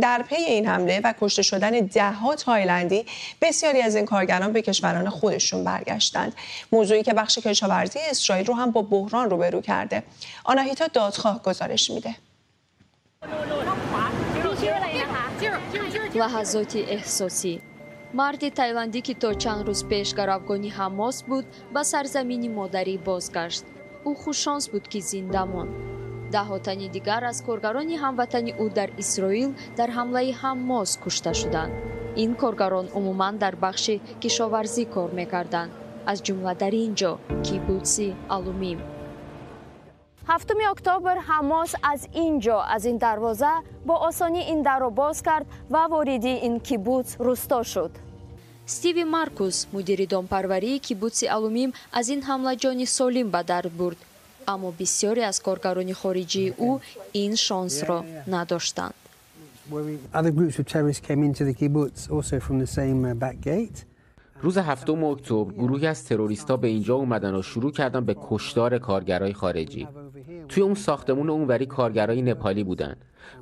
در 0.00 0.22
پی 0.22 0.36
این 0.36 0.66
حمله 0.66 1.00
و 1.04 1.14
کشته 1.20 1.42
شدن 1.42 1.70
دهها 1.70 2.34
تایلندی 2.34 3.06
بسیاری 3.40 3.82
از 3.82 3.96
این 3.96 4.04
کارگران 4.04 4.52
به 4.52 4.62
کشورای 4.62 5.10
خودشون 5.10 5.64
برگشتند. 5.64 6.34
موضوعی 6.73 7.03
که 7.03 7.13
بخش 7.13 7.39
کشاورزی 7.39 7.99
اسرائیل 8.09 8.45
رو 8.45 8.53
هم 8.53 8.71
با 8.71 8.81
بحران 8.81 9.29
روبرو 9.29 9.61
کرده 9.61 10.03
آناهیتا 10.43 10.87
دادخواه 10.87 11.43
گزارش 11.43 11.91
میده 11.91 12.15
لحظاتی 16.15 16.81
احساسی 16.81 17.61
مرد 18.13 18.49
تایلندی 18.49 19.01
که 19.01 19.13
تا 19.13 19.33
چند 19.33 19.67
روز 19.67 19.85
پیش 19.85 20.13
گروگانی 20.13 20.69
حماس 20.69 21.23
بود 21.23 21.45
به 21.73 21.83
سرزمینی 21.83 22.47
مادری 22.47 22.97
بازگشت 22.97 23.63
او 24.03 24.15
خوششانس 24.15 24.69
بود 24.69 24.87
که 24.87 24.99
زنده 24.99 25.43
ماند 25.43 25.89
даҳо 26.35 26.57
тани 26.65 26.87
дигар 26.95 27.23
аз 27.31 27.37
коргарони 27.47 27.95
ҳамватани 28.03 28.51
ӯ 28.63 28.65
дар 28.77 28.89
исроил 29.03 29.51
дар 29.79 29.89
ҳамлаи 29.97 30.31
ҳаммос 30.41 30.91
кушта 31.03 31.31
шуданд 31.41 31.73
ин 32.23 32.31
коргарон 32.41 32.87
умуман 32.99 33.35
дар 33.43 33.55
бахши 33.65 33.95
кишоварзӣ 34.21 34.83
кор 34.93 35.09
мекарданд 35.19 35.71
аз 36.10 36.18
ҷумла 36.26 36.52
дар 36.62 36.72
ин 36.84 36.92
ҷо 37.00 37.12
кибутси 37.46 38.08
алумим. 38.36 38.78
Ҳафтуми 40.30 40.64
октобр 40.74 41.16
ҳамос 41.30 41.70
аз 41.92 42.00
ин 42.24 42.34
ҷо 42.44 42.58
аз 42.74 42.82
ин 42.90 42.96
дарвоза 43.04 43.52
бо 43.88 43.94
осонӣ 44.08 44.42
ин 44.52 44.60
дарро 44.68 44.90
боз 45.00 45.16
кард 45.28 45.46
ва 45.74 45.82
вориди 45.92 46.34
ин 46.48 46.54
кибутс 46.66 47.10
русто 47.26 47.58
шуд. 47.72 47.92
Стиви 48.66 49.04
маркус 49.04 49.56
мудири 49.74 50.06
донпарварии 50.14 50.82
кибутси 50.86 51.26
алумим 51.36 51.70
аз 51.98 52.06
ин 52.14 52.20
ҳамла 52.28 52.52
ҷони 52.62 52.86
солим 52.96 53.28
ба 53.34 53.40
дард 53.50 53.72
бурд 53.80 53.98
аммо 54.52 54.68
бисёре 54.80 55.22
аз 55.30 55.36
коргарони 55.46 55.94
хориҷии 56.00 56.54
ӯ 56.68 56.70
ин 57.24 57.32
шонсро 57.46 57.98
надоштанд. 58.34 58.94
Other 60.18 60.32
groups 60.38 60.56
of 60.60 60.66
terrorists 60.72 61.02
came 61.08 61.22
into 61.28 61.42
the 61.48 61.54
kibbutz 61.60 62.00
also 62.14 62.34
from 62.46 62.56
the 62.64 62.70
same 62.78 63.00
uh, 63.04 63.14
back 63.14 63.36
gate. 63.50 63.78
روز 64.44 64.58
هفتم 64.58 65.04
اکتبر 65.04 65.52
گروهی 65.52 65.86
از 65.86 66.04
تروریستا 66.04 66.56
به 66.56 66.68
اینجا 66.68 66.94
اومدن 66.94 67.34
و 67.34 67.42
شروع 67.42 67.72
کردن 67.72 68.04
به 68.04 68.16
کشتار 68.28 68.78
کارگرای 68.78 69.32
خارجی. 69.32 69.88
توی 70.48 70.62
اون 70.62 70.74
ساختمون 70.74 71.30
اونوری 71.30 71.66
کارگرای 71.66 72.22
نپالی 72.22 72.64
بودن 72.64 72.96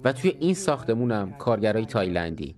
و 0.04 0.12
توی 0.12 0.36
این 0.40 0.54
ساختمون 0.54 1.12
هم 1.12 1.32
کارگرای 1.32 1.86
تایلندی. 1.86 2.54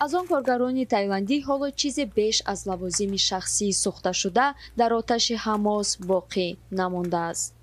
از 0.00 0.14
آن 0.14 0.26
کارگران 0.26 0.86
تایلندی 0.86 1.40
حالا 1.40 1.70
چیزی 1.70 2.00
بیش 2.00 2.42
از 2.46 2.68
لوازم 2.68 3.16
شخصی 3.16 3.72
سوخته 3.72 4.12
شده 4.12 4.54
در 4.76 4.94
آتش 4.94 5.32
حماس 5.32 5.96
باقی 5.96 6.56
نمانده 6.72 7.16
است. 7.16 7.54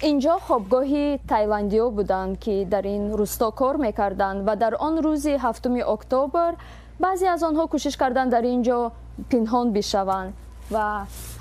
اینجا 0.00 0.38
خوابگاهی 0.38 1.18
تایلندی 1.28 1.80
بودند 1.80 2.40
که 2.40 2.66
در 2.70 2.82
این 2.82 3.12
روستا 3.12 3.50
کار 3.50 3.76
می‌کردند 3.76 4.44
و 4.46 4.56
در 4.56 4.74
آن 4.74 5.02
روز 5.02 5.26
هفتم 5.26 5.74
اکتبر 5.88 6.54
بعضی 7.00 7.26
از 7.26 7.42
آنها 7.42 7.66
کوشش 7.66 7.96
کردند 7.96 8.32
در 8.32 8.42
اینجا 8.42 8.92
پنهان 9.30 9.66
بشوند 9.76 10.32
و 10.74 10.86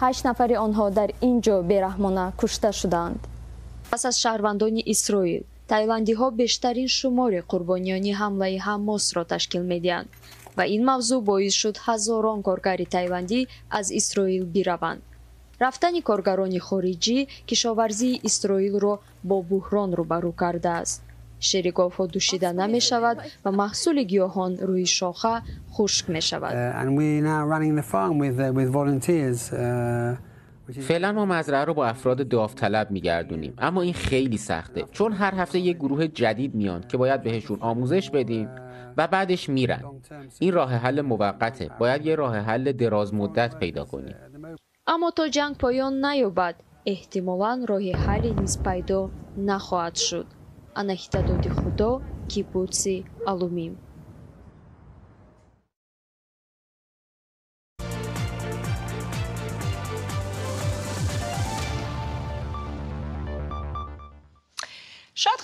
ҳашт 0.04 0.22
нафари 0.30 0.56
онҳо 0.66 0.86
дар 1.00 1.10
ин 1.28 1.36
ҷо 1.46 1.56
бераҳмона 1.72 2.26
кушта 2.40 2.70
шуданд. 2.80 3.20
Пас 3.92 4.04
аз 4.10 4.16
шаҳрвандони 4.24 4.82
исроил 4.94 5.44
таиландиҳо 5.72 6.28
бештарин 6.42 6.90
шумори 6.98 7.42
қурбониёни 7.52 8.12
ҳамлаи 8.22 8.58
ҳамосро 8.68 9.24
ташкил 9.34 9.64
медиҳанд 9.74 10.10
ва 10.58 10.64
ин 10.76 10.82
мавзӯъ 10.90 11.18
боис 11.30 11.54
шуд 11.62 11.78
ҳазорон 11.86 12.40
коргари 12.48 12.86
таиландӣ 12.96 13.40
аз 13.80 13.88
исроил 14.00 14.46
бираванд. 14.56 15.02
Рафтани 15.64 16.02
коргарони 16.10 16.60
хориҷӣ 16.68 17.20
кишоварзии 17.50 18.20
исроилро 18.30 18.94
бо 19.30 19.38
буҳрон 19.50 19.90
рӯбарӯ 20.00 20.32
кардааст. 20.42 21.00
شیرگاوها 21.42 22.06
دوشیده 22.06 22.52
نمی 22.52 22.82
شود 22.82 23.18
و 23.46 23.52
محصول 23.52 24.04
گیاهان 24.04 24.58
روی 24.58 24.86
شاخه 24.86 25.42
خشک 25.72 26.10
می 26.10 26.22
شود 26.22 26.54
فعلا 30.80 31.12
ما 31.12 31.26
مزرعه 31.26 31.66
رو 31.66 31.74
با 31.74 31.88
افراد 31.88 32.28
داوطلب 32.28 32.92
میگردونیم. 32.92 33.54
اما 33.58 33.82
این 33.82 33.94
خیلی 33.94 34.38
سخته 34.38 34.86
چون 34.92 35.14
هر 35.14 35.36
هفته 35.36 35.60
یک 35.60 35.78
گروه 35.78 36.08
جدید 36.08 36.56
میان 36.56 36.82
که 36.88 36.98
باید 36.98 37.24
بهشون 37.24 37.58
آموزش 37.62 38.10
بدیم 38.10 38.50
و 38.98 39.08
بعدش 39.08 39.50
میرن. 39.50 39.84
این 40.40 40.54
راه 40.54 40.74
حل 40.74 41.02
موقته 41.02 41.70
باید 41.80 42.06
یه 42.06 42.16
راه 42.16 42.38
حل 42.38 42.72
دراز 42.72 43.14
مدت 43.14 43.60
پیدا 43.60 43.86
کنیم. 43.86 44.16
اما 44.88 45.12
تا 45.12 45.28
جنگ 45.28 45.58
پایان 45.58 46.06
نیابد 46.06 46.56
احتمالا 46.86 47.66
راه 47.70 47.92
حلی 47.92 48.34
نیز 48.34 48.64
پیدا 48.64 49.10
نخواهد 49.38 49.96
شد. 49.96 50.26
анахитадоди 50.80 51.50
худо 51.50 51.90
кибутси 52.30 52.96
алумим. 53.26 53.74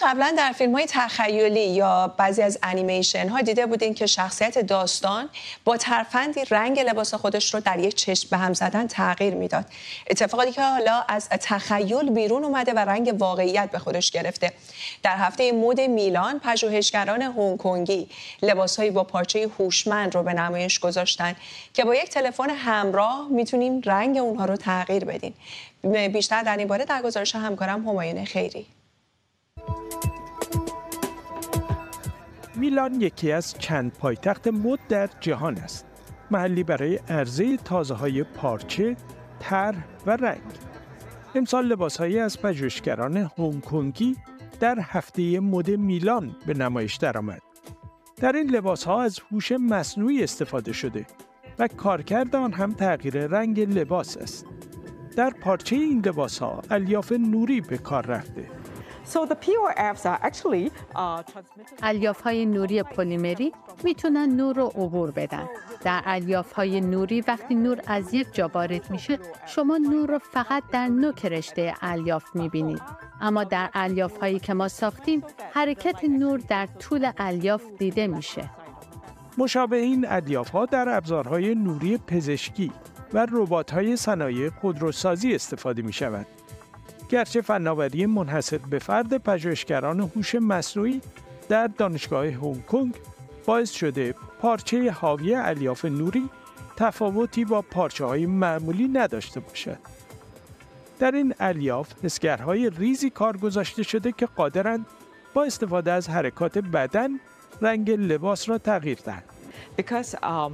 قبلا 0.01 0.33
در 0.37 0.51
فیلم 0.51 0.73
های 0.73 0.85
تخیلی 0.89 1.69
یا 1.69 2.13
بعضی 2.17 2.41
از 2.41 2.59
انیمیشن 2.63 3.29
ها 3.29 3.41
دیده 3.41 3.65
بودین 3.65 3.93
که 3.93 4.05
شخصیت 4.05 4.57
داستان 4.57 5.29
با 5.65 5.77
ترفندی 5.77 6.45
رنگ 6.45 6.79
لباس 6.79 7.13
خودش 7.13 7.53
رو 7.53 7.59
در 7.59 7.79
یک 7.79 7.95
چشم 7.95 8.27
به 8.31 8.37
هم 8.37 8.53
زدن 8.53 8.87
تغییر 8.87 9.33
می‌داد. 9.33 9.65
اتفاقی 10.09 10.51
که 10.51 10.61
حالا 10.61 11.03
از 11.07 11.29
تخیل 11.29 12.09
بیرون 12.09 12.43
اومده 12.43 12.73
و 12.73 12.79
رنگ 12.79 13.15
واقعیت 13.19 13.71
به 13.71 13.79
خودش 13.79 14.11
گرفته. 14.11 14.51
در 15.03 15.17
هفته 15.17 15.51
مد 15.51 15.81
میلان 15.81 16.39
پژوهشگران 16.39 17.21
هنگ 17.21 17.57
کنگی 17.57 18.09
لباسهایی 18.41 18.91
با 18.91 19.03
پارچه 19.03 19.49
هوشمند 19.59 20.15
رو 20.15 20.23
به 20.23 20.33
نمایش 20.33 20.79
گذاشتن 20.79 21.35
که 21.73 21.85
با 21.85 21.95
یک 21.95 22.09
تلفن 22.09 22.49
همراه 22.49 23.27
می‌تونیم 23.29 23.81
رنگ 23.85 24.17
اونها 24.17 24.45
رو 24.45 24.55
تغییر 24.55 25.05
بدیم 25.05 25.33
بیشتر 26.13 26.43
در 26.43 26.57
این 26.57 26.67
باره 26.67 26.85
در 26.85 27.01
گزارش 27.01 27.35
همکارم 27.35 27.87
همایون 27.87 28.25
خیری. 28.25 28.65
میلان 32.55 33.01
یکی 33.01 33.31
از 33.31 33.55
چند 33.59 33.91
پایتخت 33.91 34.47
مد 34.47 34.79
در 34.89 35.09
جهان 35.19 35.57
است. 35.57 35.85
محلی 36.31 36.63
برای 36.63 36.95
عرضه 36.95 37.57
تازه 37.57 37.93
های 37.93 38.23
پارچه، 38.23 38.95
تر 39.39 39.75
و 40.05 40.11
رنگ. 40.11 40.41
امسال 41.35 41.65
لباس 41.65 42.01
از 42.01 42.41
پژوهشگران 42.41 43.17
هنگ 43.17 43.61
کنگی 43.61 44.15
در 44.59 44.79
هفته 44.79 45.39
مد 45.39 45.69
میلان 45.71 46.35
به 46.47 46.53
نمایش 46.53 46.95
درآمد. 46.95 47.41
در 48.15 48.31
این 48.31 48.49
لباس 48.49 48.83
ها 48.83 49.01
از 49.01 49.19
هوش 49.31 49.51
مصنوعی 49.51 50.23
استفاده 50.23 50.73
شده 50.73 51.05
و 51.59 51.67
کارکرد 51.67 52.35
آن 52.35 52.53
هم 52.53 52.73
تغییر 52.73 53.27
رنگ 53.27 53.59
لباس 53.59 54.17
است. 54.17 54.45
در 55.15 55.29
پارچه 55.29 55.75
این 55.75 56.03
لباس 56.05 56.39
ها 56.39 56.61
الیاف 56.71 57.11
نوری 57.11 57.61
به 57.61 57.77
کار 57.77 58.05
رفته 58.05 58.56
الیاف 61.83 62.21
های 62.21 62.45
نوری 62.45 62.83
پلیمری 62.83 63.51
می‌تونن 63.83 64.35
نور 64.35 64.55
رو 64.55 64.65
عبور 64.65 65.11
بدن. 65.11 65.47
در 65.83 66.01
الیاف 66.05 66.51
های 66.51 66.81
نوری 66.81 67.21
وقتی 67.21 67.55
نور 67.55 67.81
از 67.87 68.13
یک 68.13 68.27
جا 68.33 68.51
وارد 68.53 68.91
میشه 68.91 69.19
شما 69.47 69.77
نور 69.77 70.09
رو 70.09 70.19
فقط 70.19 70.63
در 70.71 70.87
نوک 70.87 71.25
رشته 71.25 71.73
الیاف 71.81 72.35
می‌بینید. 72.35 72.81
اما 73.21 73.43
در 73.43 73.69
الیاف 73.73 74.17
هایی 74.17 74.39
که 74.39 74.53
ما 74.53 74.67
ساختیم 74.67 75.23
حرکت 75.53 76.03
نور 76.03 76.39
در 76.39 76.65
طول 76.65 77.11
الیاف 77.17 77.63
دیده 77.77 78.07
میشه. 78.07 78.49
مشابه 79.37 79.77
این 79.77 80.05
الیاف 80.09 80.49
ها 80.49 80.65
در 80.65 80.89
ابزارهای 80.89 81.55
نوری 81.55 81.97
پزشکی 81.97 82.71
و 83.13 83.27
ربات 83.31 83.71
های 83.71 83.97
صنایع 83.97 84.49
خودروسازی 84.49 85.35
استفاده 85.35 85.81
می 85.81 85.93
شود. 85.93 86.36
گرچه 87.09 87.41
فناوری 87.41 88.05
منحصر 88.05 88.57
به 88.57 88.79
فرد 88.79 89.17
پژوهشگران 89.17 89.99
هوش 89.99 90.35
مصنوعی 90.35 91.01
در 91.49 91.67
دانشگاه 91.67 92.27
هنگ 92.27 92.65
کنگ 92.65 92.95
باعث 93.45 93.71
شده 93.71 94.15
پارچه 94.41 94.91
حاوی 94.91 95.35
الیاف 95.35 95.85
نوری 95.85 96.29
تفاوتی 96.77 97.45
با 97.45 97.61
پارچه 97.61 98.05
های 98.05 98.25
معمولی 98.25 98.87
نداشته 98.87 99.39
باشد. 99.39 99.77
در 100.99 101.11
این 101.11 101.33
الیاف 101.39 101.93
حسگرهای 102.03 102.69
ریزی 102.69 103.09
کار 103.09 103.37
گذاشته 103.37 103.83
شده 103.83 104.11
که 104.11 104.25
قادرند 104.25 104.85
با 105.33 105.43
استفاده 105.43 105.91
از 105.91 106.09
حرکات 106.09 106.57
بدن 106.57 107.09
رنگ 107.61 107.91
لباس 107.91 108.49
را 108.49 108.57
تغییر 108.57 108.99
دهند. 109.05 109.23
Um, 109.77 110.53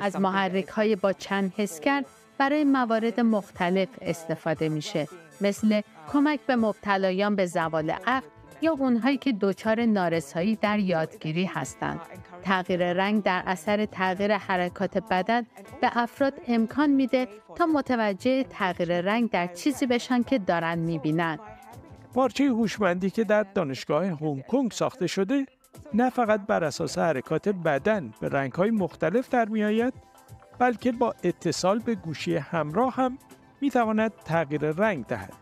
از 0.00 0.16
محرک 0.16 0.68
های 0.68 0.96
با 0.96 1.12
چند 1.12 1.52
حسگر 1.56 2.04
برای 2.38 2.64
موارد 2.64 3.20
مختلف 3.20 3.88
استفاده 4.02 4.68
میشه 4.68 5.08
مثل 5.40 5.80
کمک 6.12 6.40
به 6.46 6.56
مبتلایان 6.56 7.36
به 7.36 7.46
زوال 7.46 7.90
عقل 7.90 8.26
یا 8.60 8.72
اونهایی 8.72 9.16
که 9.16 9.32
دچار 9.32 9.84
نارسایی 9.84 10.56
در 10.56 10.78
یادگیری 10.78 11.44
هستند. 11.44 12.00
تغییر 12.42 12.92
رنگ 12.92 13.22
در 13.22 13.42
اثر 13.46 13.86
تغییر 13.86 14.36
حرکات 14.36 14.98
بدن 14.98 15.42
به 15.80 15.90
افراد 15.92 16.34
امکان 16.48 16.90
میده 16.90 17.28
تا 17.54 17.66
متوجه 17.66 18.42
تغییر 18.42 19.00
رنگ 19.00 19.30
در 19.30 19.46
چیزی 19.46 19.86
بشن 19.86 20.22
که 20.22 20.38
دارن 20.38 20.78
می‌بینن. 20.78 21.38
پارچه 22.14 22.44
هوشمندی 22.44 23.10
که 23.10 23.24
در 23.24 23.42
دانشگاه 23.42 24.04
هنگ 24.04 24.46
کنگ 24.46 24.70
ساخته 24.70 25.06
شده 25.06 25.46
نه 25.94 26.10
فقط 26.10 26.40
بر 26.46 26.64
اساس 26.64 26.98
حرکات 26.98 27.48
بدن 27.48 28.12
به 28.20 28.28
رنگهای 28.28 28.70
مختلف 28.70 29.28
در 29.28 29.48
میآید 29.48 29.94
بلکه 30.58 30.92
با 30.92 31.14
اتصال 31.22 31.78
به 31.78 31.94
گوشی 31.94 32.36
همراه 32.36 32.94
هم 32.94 33.18
می 33.60 33.70
تواند 33.70 34.12
تغییر 34.24 34.70
رنگ 34.70 35.06
دهد. 35.06 35.32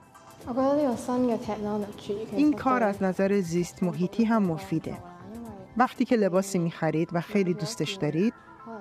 این 2.36 2.52
کار 2.52 2.82
از 2.82 3.02
نظر 3.02 3.40
زیست 3.40 3.82
محیطی 3.82 4.24
هم 4.24 4.42
مفیده. 4.42 4.98
وقتی 5.76 6.04
که 6.04 6.16
لباسی 6.16 6.58
می 6.58 6.70
خرید 6.70 7.08
و 7.12 7.20
خیلی 7.20 7.54
دوستش 7.54 7.92
دارید، 7.92 8.34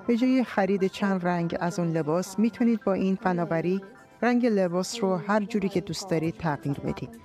به 0.06 0.16
جای 0.16 0.44
خرید 0.44 0.86
چند 0.86 1.26
رنگ 1.26 1.56
از 1.60 1.78
اون 1.78 1.92
لباس 1.92 2.38
می‌تونید 2.38 2.84
با 2.84 2.92
این 2.92 3.16
فناوری 3.16 3.80
رنگ 4.22 4.46
لباس 4.46 5.02
رو 5.02 5.16
هر 5.16 5.40
جوری 5.40 5.68
که 5.68 5.80
دوست 5.80 6.10
دارید 6.10 6.36
تغییر 6.36 6.78
بدید. 6.78 7.20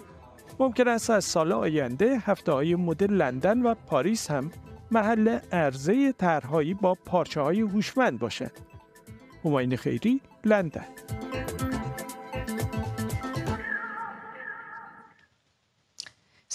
ممکن 0.59 0.87
است 0.87 1.09
از 1.09 1.25
سال 1.25 1.51
آینده 1.51 2.17
هفته 2.25 2.51
های 2.51 2.75
مد 2.75 3.03
لندن 3.03 3.61
و 3.61 3.75
پاریس 3.87 4.31
هم 4.31 4.51
محل 4.91 5.39
عرضه 5.51 6.11
طرحهایی 6.11 6.73
با 6.73 6.93
پارچه 7.05 7.41
های 7.41 7.61
هوشمند 7.61 8.19
باشد. 8.19 8.51
هماین 9.47 9.75
خیری 9.75 10.21
لندن 10.45 10.85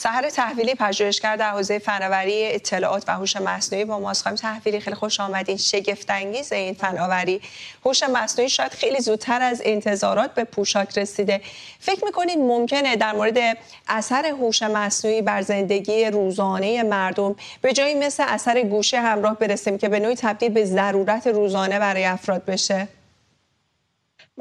سهر 0.03 0.31
تحویلی 0.31 0.75
پژوهشگر 0.75 1.37
در 1.37 1.51
حوزه 1.51 1.79
فناوری 1.79 2.47
اطلاعات 2.47 3.05
و 3.09 3.13
هوش 3.13 3.37
مصنوعی 3.37 3.85
با 3.85 3.99
ماست 3.99 4.23
خواهیم 4.23 4.37
تحویلی 4.37 4.81
خیلی 4.81 4.97
خوش 4.97 5.21
آمدین. 5.21 5.57
شگفت 5.57 6.11
انگیز 6.11 6.53
این 6.53 6.75
فناوری. 6.75 7.41
هوش 7.85 8.03
مصنوعی 8.03 8.49
شاید 8.49 8.73
خیلی 8.73 9.01
زودتر 9.01 9.43
از 9.43 9.63
انتظارات 9.65 10.35
به 10.35 10.45
پوشاک 10.45 10.99
رسیده. 10.99 11.41
فکر 11.81 12.05
می‌کنید 12.05 12.39
ممکنه 12.39 12.97
در 12.97 13.13
مورد 13.13 13.59
اثر 13.89 14.27
هوش 14.27 14.63
مصنوعی 14.63 15.23
بر 15.23 15.43
زندگی 15.43 16.05
روزانه 16.05 16.83
مردم 16.83 17.37
به 17.61 17.73
جایی 17.73 17.95
مثل 17.95 18.25
اثر 18.29 18.63
گوشه 18.63 19.01
همراه 19.01 19.39
برسیم 19.39 19.79
که 19.79 19.89
به 19.89 20.01
نوعی 20.01 20.15
تبدیل 20.15 20.53
به 20.53 20.65
ضرورت 20.65 21.27
روزانه 21.27 21.79
برای 21.79 22.05
افراد 22.05 22.45
بشه؟ 22.45 22.89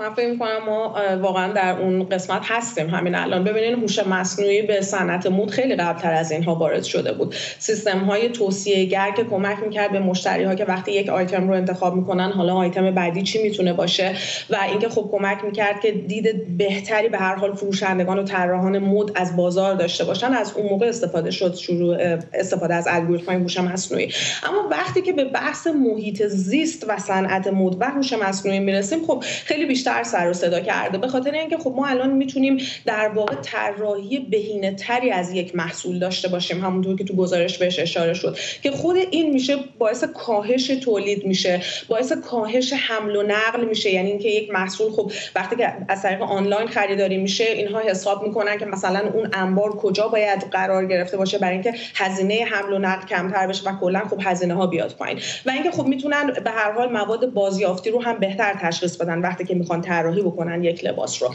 من 0.02 0.14
فکر 0.14 0.30
می‌کنم 0.30 0.66
ما 0.66 0.96
واقعا 1.22 1.54
در 1.54 1.82
اون 1.82 2.10
قسمت 2.10 2.42
هستیم 2.44 2.90
همین 2.90 3.16
الان. 3.16 3.44
ببینین 3.44 3.74
هوش 3.74 4.00
مصنوعی 4.00 4.62
به 4.62 4.82
صنعت 4.82 5.28
مود 5.28 5.52
خیلی 5.52 5.76
قبلتر 5.76 6.14
از 6.14 6.32
اینها 6.32 6.56
وارد 6.56 6.84
شده 6.84 7.14
بود. 7.14 7.36
سیستم 7.60 8.00
های 8.00 8.30
توصیه 8.30 8.86
گر 8.86 9.12
که 9.12 9.24
کمک 9.24 9.58
می‌کرد 9.64 9.92
به 9.92 10.00
مشتری 10.00 10.44
ها 10.44 10.56
که 10.56 10.66
وقتی 10.66 10.92
یک 10.92 11.10
آیتم 11.10 11.48
رو 11.48 11.54
انتخاب 11.54 11.96
می‌کنن 11.96 12.32
حالا 12.32 12.56
آیتم 12.56 12.92
بعدی 12.92 13.24
چی 13.24 13.44
می‌تونه 13.44 13.74
باشه 13.74 14.16
و 14.50 14.58
اینکه 14.70 14.90
خب 14.90 15.10
کمک 15.12 15.44
می‌کرد 15.44 15.82
که 15.82 15.92
دید 15.92 16.58
بهتری 16.58 17.10
به 17.10 17.18
هر 17.18 17.36
حال 17.36 17.56
فروشندگان 17.56 18.20
و 18.20 18.24
طراحان 18.24 18.78
مود 18.78 19.12
از 19.16 19.36
بازار 19.36 19.76
داشته 19.76 20.04
باشن 20.04 20.34
از 20.34 20.54
اون 20.56 20.70
موقع 20.70 20.88
استفاده 20.88 21.32
شد 21.32 21.56
شروع 21.56 21.98
استفاده 22.34 22.74
از 22.76 22.88
الگوریتم 22.90 23.32
های 23.32 23.42
هوش 23.42 23.58
مصنوعی. 23.58 24.14
اما 24.44 24.68
وقتی 24.72 25.02
که 25.02 25.14
به 25.14 25.26
بحث 25.26 25.68
محیط 25.68 26.24
زیست 26.28 26.86
و 26.88 26.98
صنعت 26.98 27.48
مود 27.48 27.78
و 27.80 27.86
هوش 27.86 28.14
مصنوعی 28.14 28.60
می‌رسیم 28.60 29.06
خب 29.08 29.24
خیلی 29.46 29.66
بیشتر 29.66 29.91
سر 30.04 30.30
و 30.30 30.34
صدا 30.34 30.60
کرده. 30.60 30.98
به 30.98 31.08
خاطر 31.08 31.32
اینکه 31.32 31.58
خب 31.58 31.74
ما 31.78 31.88
الان 31.88 32.10
می‌تونیم 32.10 32.58
در 32.86 33.08
واقع 33.08 33.36
طراحی 33.36 34.20
بهینه 34.20 34.76
تری 34.76 35.12
از 35.12 35.34
یک 35.34 35.56
محصول 35.56 36.00
داشته 36.00 36.28
باشیم. 36.28 36.66
همونطور 36.66 36.96
که 36.96 37.04
تو 37.04 37.16
گزارش 37.16 37.58
بهش 37.58 37.80
اشاره 37.80 38.14
شد 38.14 38.38
که 38.64 38.72
خود 38.72 38.96
این 39.12 39.34
میشه 39.34 39.56
باعث 39.80 40.04
کاهش 40.04 40.68
تولید 40.68 41.26
میشه 41.26 41.62
باعث 41.88 42.14
کاهش 42.14 42.74
حمل 42.74 43.16
و 43.16 43.24
نقل 43.24 43.66
میشه. 43.66 43.90
یعنی 43.90 44.10
اینکه 44.10 44.30
یک 44.30 44.52
محصول 44.52 44.92
خب 44.92 45.12
وقتی 45.36 45.56
که 45.56 45.74
از 45.88 46.02
طریق 46.02 46.22
آنلاین 46.22 46.68
خریداری 46.68 47.18
میشه 47.18 47.44
اینها 47.44 47.80
حساب 47.80 48.24
می‌کنن 48.24 48.58
که 48.58 48.66
مثلا 48.66 49.12
اون 49.14 49.30
انبار 49.34 49.76
کجا 49.76 50.08
باید 50.08 50.42
قرار 50.52 50.86
گرفته 50.86 51.18
باشه 51.18 51.38
برای 51.38 51.54
اینکه 51.54 51.74
هزینه 51.96 52.46
حمل 52.52 52.74
و 52.74 52.80
نقل 52.80 53.08
کمتر 53.08 53.48
بشه 53.48 53.70
و 53.70 53.80
کلا 53.80 54.00
خب 54.00 54.20
هزینه 54.24 54.54
ها 54.54 54.68
بیاد 54.68 54.96
پایین. 55.00 55.20
و 55.46 55.50
اینکه 55.50 55.72
خب 55.72 55.86
می‌تونن 55.86 56.34
به 56.44 56.52
هر 56.52 56.72
حال 56.72 56.92
مواد 56.92 57.34
بازیافتی 57.34 57.90
رو 57.90 58.02
هم 58.02 58.20
بهتر 58.20 58.54
تشخیص 58.62 58.98
بدن 58.98 59.20
وقتی 59.20 59.46
که 59.46 59.56
می‌خوان 59.72 59.82
طراحی 59.82 60.22
بکنن 60.22 60.64
یک 60.64 60.86
لباس 60.86 61.24
رو. 61.24 61.30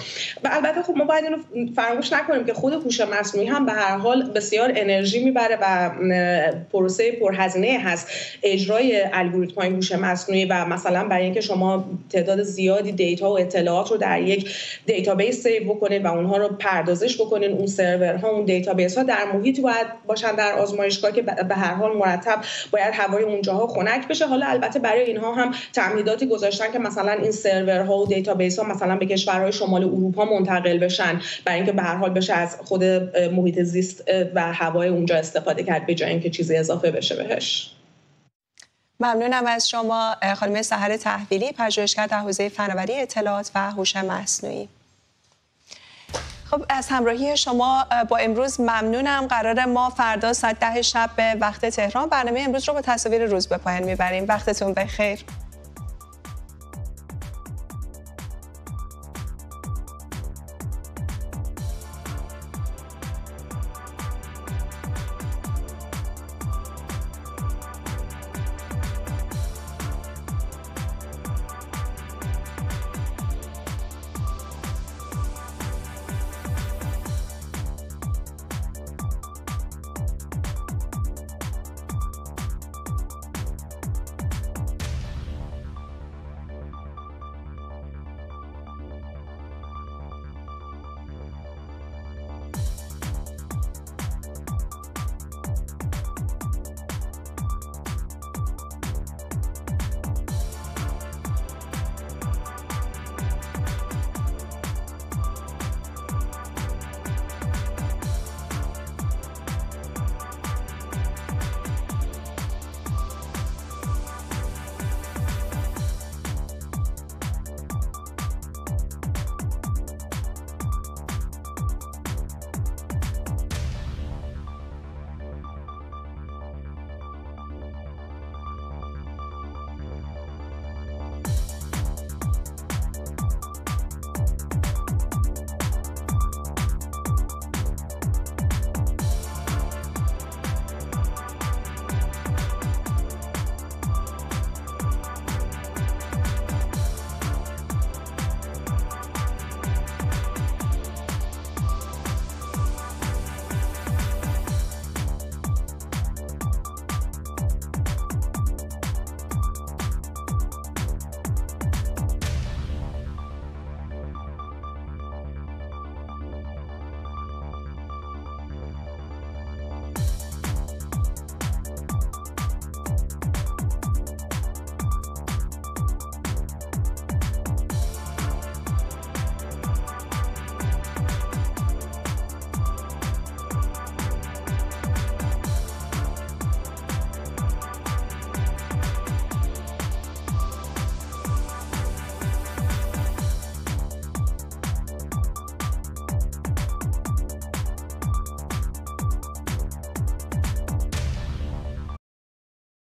و 0.44 0.48
البته 0.52 0.82
خب 0.82 0.96
ما 0.96 1.04
باید 1.04 1.24
اینو 1.24 1.36
فراموش 1.76 2.12
نکنیم 2.12 2.44
که 2.44 2.54
خود 2.54 2.72
هوش 2.72 3.00
مصنوعی 3.00 3.46
هم 3.46 3.66
به 3.66 3.72
هر 3.72 3.96
حال 3.96 4.30
بسیار 4.30 4.72
انرژی 4.76 5.24
می‌بره 5.24 5.58
و 5.62 5.90
پروسه 6.72 7.12
پرهزینه 7.12 7.78
هست 7.78 8.08
اجرای 8.42 9.02
الگوریتم 9.12 9.60
های 9.60 9.70
هوش 9.70 9.92
مصنوعی 9.92 10.44
و 10.44 10.64
مثلا 10.64 11.04
برای 11.04 11.24
اینکه 11.24 11.40
شما 11.40 11.84
تعداد 12.10 12.42
زیادی 12.42 12.92
data 12.92 13.30
و 13.30 13.38
اطلاعات 13.38 13.90
رو 13.90 13.96
در 13.96 14.20
یک 14.20 14.50
database 14.86 15.42
save 15.42 15.74
بکنید 15.74 16.04
و 16.04 16.12
اونها 16.12 16.36
رو 16.36 16.48
پردازش 16.48 17.20
بکنین 17.20 17.52
اون 17.52 17.66
سرورها 17.66 18.30
اون 18.30 18.44
database 18.44 18.98
ها 18.98 19.04
در 19.04 19.24
محیطی 19.34 19.62
باید 19.62 19.86
باشن 20.06 20.34
در 20.34 20.52
آزمایشگاه 20.52 21.12
که 21.12 21.22
به 21.22 21.54
هر 21.54 21.74
حال 21.74 21.96
مرتب 21.96 22.38
باید 22.70 22.94
هوای 22.94 23.22
اونجاها 23.22 23.66
خنک 23.66 24.08
بشه. 24.08 24.26
حالا 24.26 24.46
البته 24.46 24.78
برای 24.78 25.02
اینها 25.02 25.34
هم 25.34 25.54
تمهیداتی 25.72 26.26
گذاشتن 26.26 26.72
که 26.72 26.78
مثلا 26.78 27.12
این 27.12 27.30
سرورها 27.30 27.98
و 27.98 28.06
database 28.26 28.58
ها 28.58 28.64
مثلا 28.64 28.96
به 28.96 29.06
کشورهای 29.06 29.52
شمال 29.52 29.84
اروپا 29.84 30.24
منتقل 30.24 30.78
بشن 30.78 31.20
برای 31.44 31.58
اینکه 31.58 31.72
به 31.72 31.82
هر 31.82 31.96
حال 31.96 32.10
بشه 32.10 32.34
از 32.34 32.56
خود 32.64 32.84
محیط 33.32 33.60
زیست 33.62 34.04
و 34.34 34.52
هوای 34.52 34.88
اونجا 34.88 35.16
استفاده 35.16 35.62
کرد 35.62 35.86
به 35.86 35.94
جای 35.94 36.10
اینکه 36.10 36.30
چیزی 36.30 36.56
اضافه 36.56 36.90
بشه 36.90 37.16
بهش. 37.16 37.72
ممنونم 39.00 39.46
از 39.46 39.68
شما 39.68 40.16
خانم 40.36 40.62
سحر 40.62 40.96
تحویلی 40.96 41.52
پژوهشگر 41.52 42.06
در 42.06 42.18
حوزه 42.18 42.48
فناوری 42.48 43.00
اطلاعات 43.00 43.50
و 43.54 43.70
هوش 43.70 43.96
مصنوعی. 43.96 44.68
خب 46.50 46.64
از 46.68 46.86
همراهی 46.88 47.36
شما 47.36 47.86
با 48.08 48.16
امروز 48.16 48.60
ممنونم. 48.60 49.26
قرار 49.26 49.64
ما 49.64 49.90
فردا 49.90 50.32
ساعت 50.32 50.60
ده 50.60 50.82
شب 50.82 51.10
به 51.16 51.34
وقت 51.40 51.66
تهران 51.66 52.08
برنامه 52.08 52.40
امروز 52.40 52.68
رو 52.68 52.74
با 52.74 52.80
تصاویر 52.80 53.24
روز 53.24 53.48
به 53.48 53.56
پایان 53.56 53.82
می‌بریم. 53.82 54.24
وقتتون 54.28 54.72
بخیر. 54.74 55.18